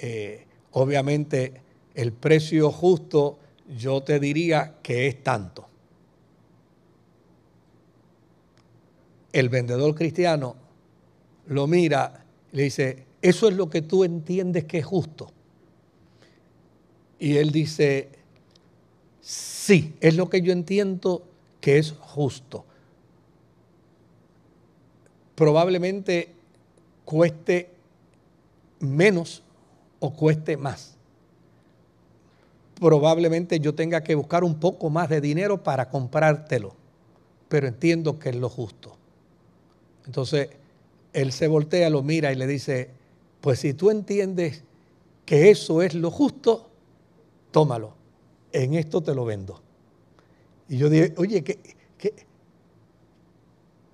[0.00, 1.60] Eh, obviamente
[1.94, 3.38] el precio justo
[3.78, 5.68] yo te diría que es tanto.
[9.32, 10.56] El vendedor cristiano
[11.46, 15.30] lo mira le dice, eso es lo que tú entiendes que es justo.
[17.20, 18.08] Y él dice,
[19.20, 21.28] sí, es lo que yo entiendo
[21.60, 22.64] que es justo.
[25.34, 26.32] Probablemente
[27.04, 27.70] cueste
[28.80, 29.42] menos
[30.00, 30.96] o cueste más.
[32.78, 36.74] Probablemente yo tenga que buscar un poco más de dinero para comprártelo,
[37.48, 38.96] pero entiendo que es lo justo.
[40.06, 40.48] Entonces,
[41.12, 42.90] él se voltea, lo mira y le dice,
[43.40, 44.64] pues si tú entiendes
[45.24, 46.68] que eso es lo justo,
[47.50, 47.94] tómalo.
[48.52, 49.60] En esto te lo vendo.
[50.68, 51.58] Y yo dije, oye, ¿qué,
[51.98, 52.14] qué,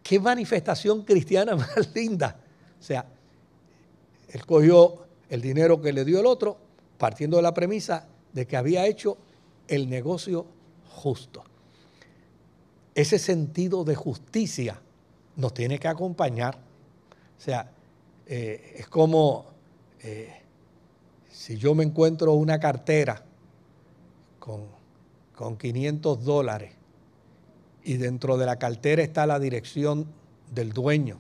[0.09, 2.41] qué manifestación cristiana más linda.
[2.81, 3.05] O sea,
[4.31, 6.57] él cogió el dinero que le dio el otro,
[6.97, 9.19] partiendo de la premisa de que había hecho
[9.69, 10.47] el negocio
[10.89, 11.45] justo.
[12.95, 14.81] Ese sentido de justicia
[15.37, 16.57] nos tiene que acompañar.
[16.57, 17.71] O sea,
[18.27, 19.45] eh, es como
[20.01, 20.41] eh,
[21.31, 23.23] si yo me encuentro una cartera
[24.39, 24.65] con,
[25.35, 26.78] con 500 dólares
[27.89, 30.07] y dentro de la cartera está la dirección
[30.55, 31.19] del dueño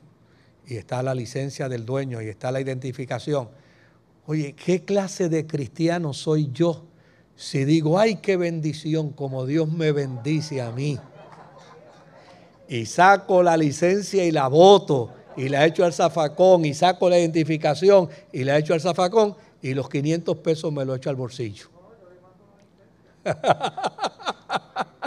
[0.67, 3.49] y está la licencia del dueño y está la identificación.
[4.27, 6.85] Oye, ¿qué clase de cristiano soy yo
[7.37, 10.99] si digo, ay, qué bendición, como Dios me bendice a mí?
[12.69, 17.19] Y saco la licencia y la voto y la echo al zafacón y saco la
[17.19, 21.71] identificación y la echo al zafacón y los 500 pesos me lo echo al bolsillo.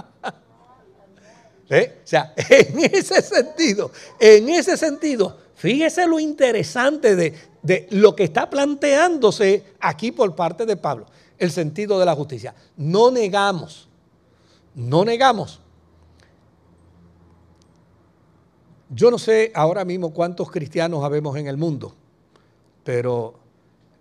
[1.72, 2.01] ¿Eh?
[2.03, 8.26] O sea, en ese sentido, en ese sentido, fíjese lo interesante de, de lo que
[8.26, 11.07] está planteándose aquí por parte de Pablo,
[11.39, 12.53] el sentido de la justicia.
[12.78, 13.89] No negamos,
[14.76, 15.61] no negamos
[18.93, 21.95] Yo no sé ahora mismo cuántos cristianos habemos en el mundo,
[22.84, 23.36] pero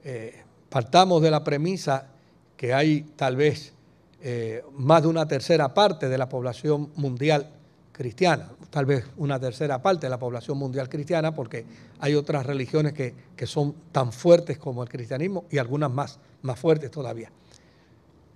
[0.03, 2.09] eh, partamos de la premisa
[2.57, 3.73] que hay tal vez
[4.21, 7.53] eh, más de una tercera parte de la población mundial
[7.93, 11.65] cristiana, tal vez una tercera parte de la población mundial cristiana, porque
[11.99, 13.15] hay otras religiones que,
[13.47, 17.31] son tan fuertes como el cristianismo y algunas más, más fuertes todavía.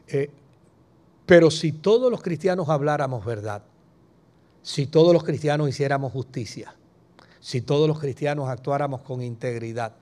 [0.08, 0.30] Eh,
[1.26, 3.62] pero si todos los cristianos habláramos verdad,
[4.62, 6.74] si todos los cristianos hiciéramos justicia,
[7.40, 9.92] si todos los cristianos actuáramos con integridad,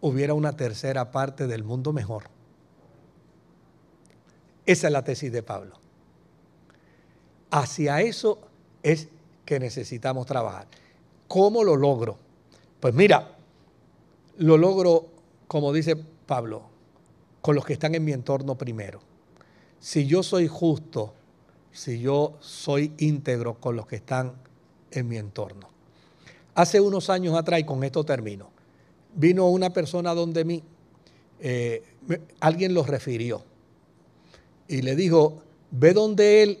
[0.00, 2.24] hubiera una tercera parte del mundo mejor.
[4.66, 5.79] Esa es la tesis de Pablo.
[7.50, 8.38] Hacia eso
[8.82, 9.08] es
[9.44, 10.66] que necesitamos trabajar.
[11.28, 12.16] ¿Cómo lo logro?
[12.80, 13.36] Pues mira,
[14.38, 15.06] lo logro,
[15.46, 15.96] como dice
[16.26, 16.62] Pablo,
[17.40, 19.00] con los que están en mi entorno primero.
[19.80, 21.14] Si yo soy justo
[21.72, 24.34] si yo soy íntegro con los que están
[24.90, 25.68] en mi entorno.
[26.54, 28.50] Hace unos años atrás, y con esto termino,
[29.14, 30.62] vino una persona donde mí,
[31.38, 31.82] eh,
[32.40, 33.42] alguien lo refirió
[34.68, 36.58] y le dijo, ve donde él,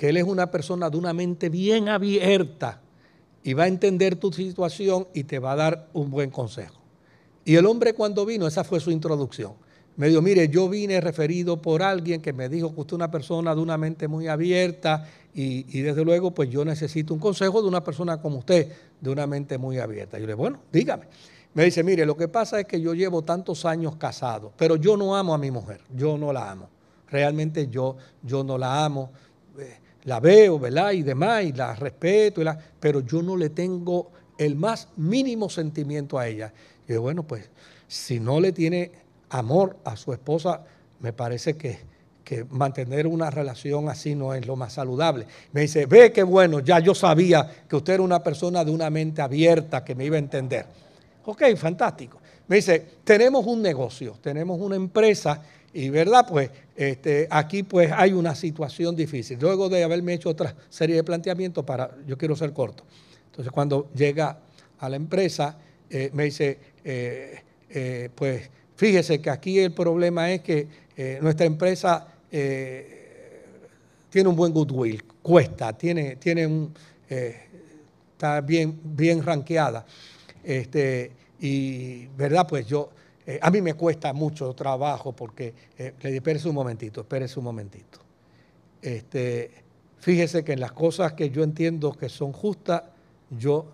[0.00, 2.80] que él es una persona de una mente bien abierta
[3.44, 6.80] y va a entender tu situación y te va a dar un buen consejo.
[7.44, 9.52] Y el hombre cuando vino, esa fue su introducción
[10.00, 13.10] me dijo, mire, yo vine referido por alguien que me dijo que usted es una
[13.10, 17.68] persona de una mente muy abierta y, desde luego pues yo necesito un consejo de
[17.68, 20.18] una persona como usted, de una mente muy abierta.
[20.18, 21.04] Yo le digo, bueno, dígame.
[21.52, 24.96] Me dice, mire, lo que pasa es que yo llevo tantos años casado, pero yo
[24.96, 26.70] no amo a mi mujer, yo no la amo.
[27.10, 29.10] Realmente yo, yo no la amo.
[29.58, 30.92] Eh, la veo, ¿verdad?
[30.92, 32.42] Y demás, y la respeto,
[32.78, 36.52] pero yo no le tengo el más mínimo sentimiento a ella.
[36.88, 37.50] Y yo, bueno, pues
[37.86, 38.92] si no le tiene
[39.30, 40.62] amor a su esposa,
[41.00, 41.88] me parece que,
[42.50, 45.26] mantener una relación así no es lo más saludable.
[45.50, 48.88] Me dice, ve qué bueno, ya yo sabía que usted era una persona de una
[48.88, 50.64] mente abierta que me iba a entender.
[51.24, 52.20] Ok, fantástico.
[52.46, 55.42] Me dice, tenemos un negocio, tenemos una empresa
[55.72, 59.38] y verdad, pues este, aquí pues hay una situación difícil.
[59.40, 62.84] Luego de haberme hecho otra serie de planteamientos para, yo quiero ser corto.
[63.26, 64.40] Entonces cuando llega
[64.78, 65.56] a la empresa,
[65.88, 70.66] eh, me dice, eh, eh, pues Fíjese que aquí el problema es que
[71.20, 76.72] nuestra empresa tiene un buen goodwill, cuesta, tiene, tiene un,
[77.06, 79.84] está bien, bien ranqueada.
[80.42, 82.46] Este, y, ¿verdad?
[82.48, 82.90] Pues yo,
[83.40, 87.98] a mí me cuesta mucho trabajo porque, le espérese un momentito, espérese un momentito.
[88.82, 89.50] este,
[89.98, 92.82] fíjese que en las cosas que yo entiendo que son justas,
[93.30, 93.66] yo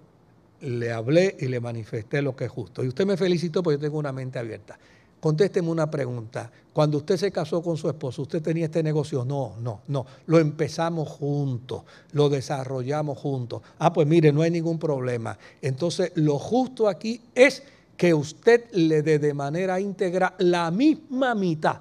[0.61, 2.83] le hablé y le manifesté lo que es justo.
[2.85, 4.79] Y usted me felicitó porque yo tengo una mente abierta.
[5.21, 6.51] Contésteme una pregunta.
[6.73, 9.25] Cuando usted se casó con su esposo, ¿usted tenía este negocio?
[9.25, 10.07] No, no, no.
[10.27, 11.83] Lo empezamos juntos,
[12.13, 13.63] lo desarrollamos juntos.
[13.79, 15.39] Ah, pues mire, no hay ningún problema.
[15.63, 17.63] Entonces, lo justo aquí es
[17.97, 21.81] que usted le dé de manera íntegra la misma mitad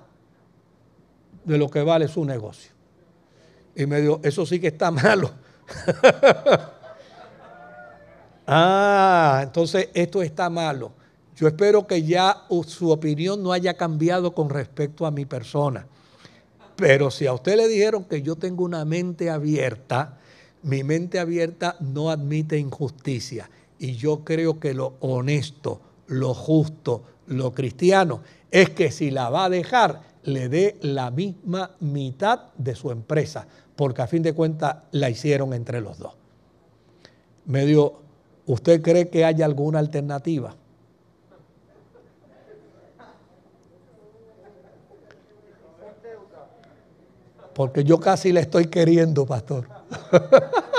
[1.43, 2.71] de lo que vale su negocio.
[3.75, 5.31] Y me dijo, eso sí que está malo.
[8.47, 10.91] ah, entonces esto está malo.
[11.35, 15.85] Yo espero que ya su opinión no haya cambiado con respecto a mi persona.
[16.77, 20.17] Pero si a usted le dijeron que yo tengo una mente abierta,
[20.63, 23.49] mi mente abierta no admite injusticia.
[23.79, 29.45] Y yo creo que lo honesto, lo justo, lo cristiano, es que si la va
[29.45, 34.77] a dejar, le dé la misma mitad de su empresa, porque a fin de cuentas
[34.91, 36.13] la hicieron entre los dos.
[37.45, 37.99] Me dio,
[38.45, 40.55] ¿usted cree que haya alguna alternativa?
[47.53, 49.69] Porque yo casi le estoy queriendo, pastor.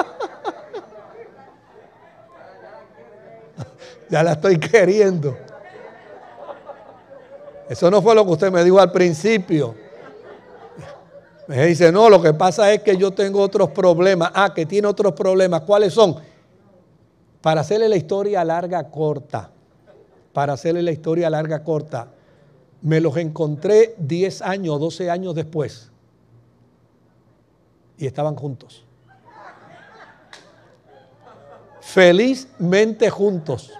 [4.08, 5.36] ya la estoy queriendo.
[7.68, 9.74] Eso no fue lo que usted me dijo al principio.
[11.48, 14.30] Me dice, no, lo que pasa es que yo tengo otros problemas.
[14.34, 15.62] Ah, que tiene otros problemas.
[15.62, 16.16] ¿Cuáles son?
[17.40, 19.50] Para hacerle la historia larga, corta.
[20.32, 22.08] Para hacerle la historia larga, corta.
[22.82, 25.90] Me los encontré 10 años, 12 años después.
[27.98, 28.84] Y estaban juntos.
[31.80, 33.72] Felizmente juntos.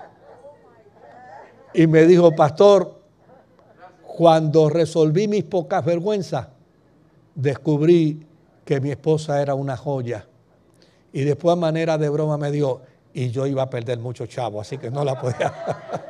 [1.76, 2.98] Y me dijo, pastor,
[4.02, 6.48] cuando resolví mis pocas vergüenzas,
[7.34, 8.26] descubrí
[8.64, 10.26] que mi esposa era una joya.
[11.12, 12.80] Y después a manera de broma me dio,
[13.12, 15.52] y yo iba a perder mucho chavo, así que no la podía.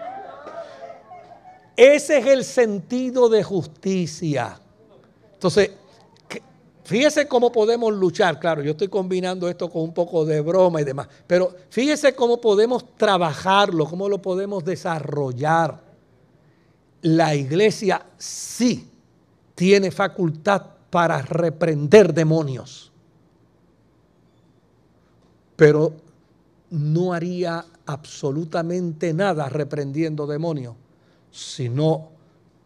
[1.76, 4.60] Ese es el sentido de justicia.
[5.32, 5.72] Entonces,
[6.86, 8.40] fíjese cómo podemos luchar.
[8.40, 12.40] Claro, yo estoy combinando esto con un poco de broma y demás, pero fíjese cómo
[12.40, 15.86] podemos trabajarlo, cómo lo podemos desarrollar
[17.06, 18.90] la iglesia sí
[19.54, 22.90] tiene facultad para reprender demonios,
[25.54, 25.92] pero
[26.70, 30.74] no haría absolutamente nada reprendiendo demonios
[31.30, 32.08] si no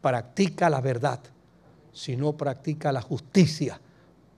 [0.00, 1.20] practica la verdad,
[1.92, 3.78] si no practica la justicia,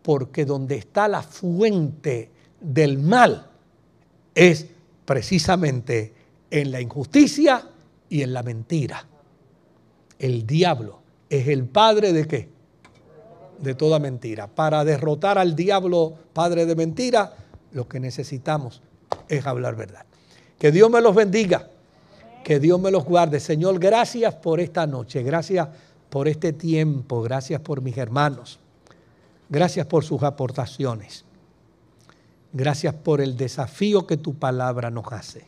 [0.03, 2.31] porque donde está la fuente
[2.61, 3.51] del mal
[4.35, 4.67] es
[5.05, 6.15] precisamente
[6.51, 7.63] en la injusticia
[8.09, 9.07] y en la mentira
[10.23, 12.49] el diablo es el padre de qué?
[13.59, 14.47] De toda mentira.
[14.47, 17.35] Para derrotar al diablo, padre de mentira,
[17.73, 18.83] lo que necesitamos
[19.29, 20.07] es hablar verdad.
[20.59, 21.69] Que Dios me los bendiga,
[22.45, 23.41] que Dios me los guarde.
[23.41, 25.69] Señor, gracias por esta noche, gracias
[26.09, 28.61] por este tiempo, gracias por mis hermanos,
[29.53, 31.25] gracias por sus aportaciones,
[32.53, 35.45] gracias por el desafío que tu palabra nos hace.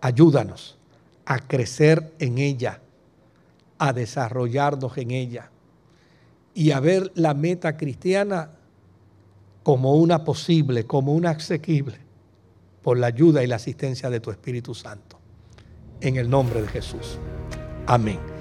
[0.00, 0.76] Ayúdanos
[1.24, 2.80] a crecer en ella
[3.78, 5.50] a desarrollarnos en ella
[6.54, 8.50] y a ver la meta cristiana
[9.62, 11.98] como una posible, como una asequible,
[12.82, 15.18] por la ayuda y la asistencia de tu Espíritu Santo.
[16.00, 17.18] En el nombre de Jesús.
[17.86, 18.35] Amén.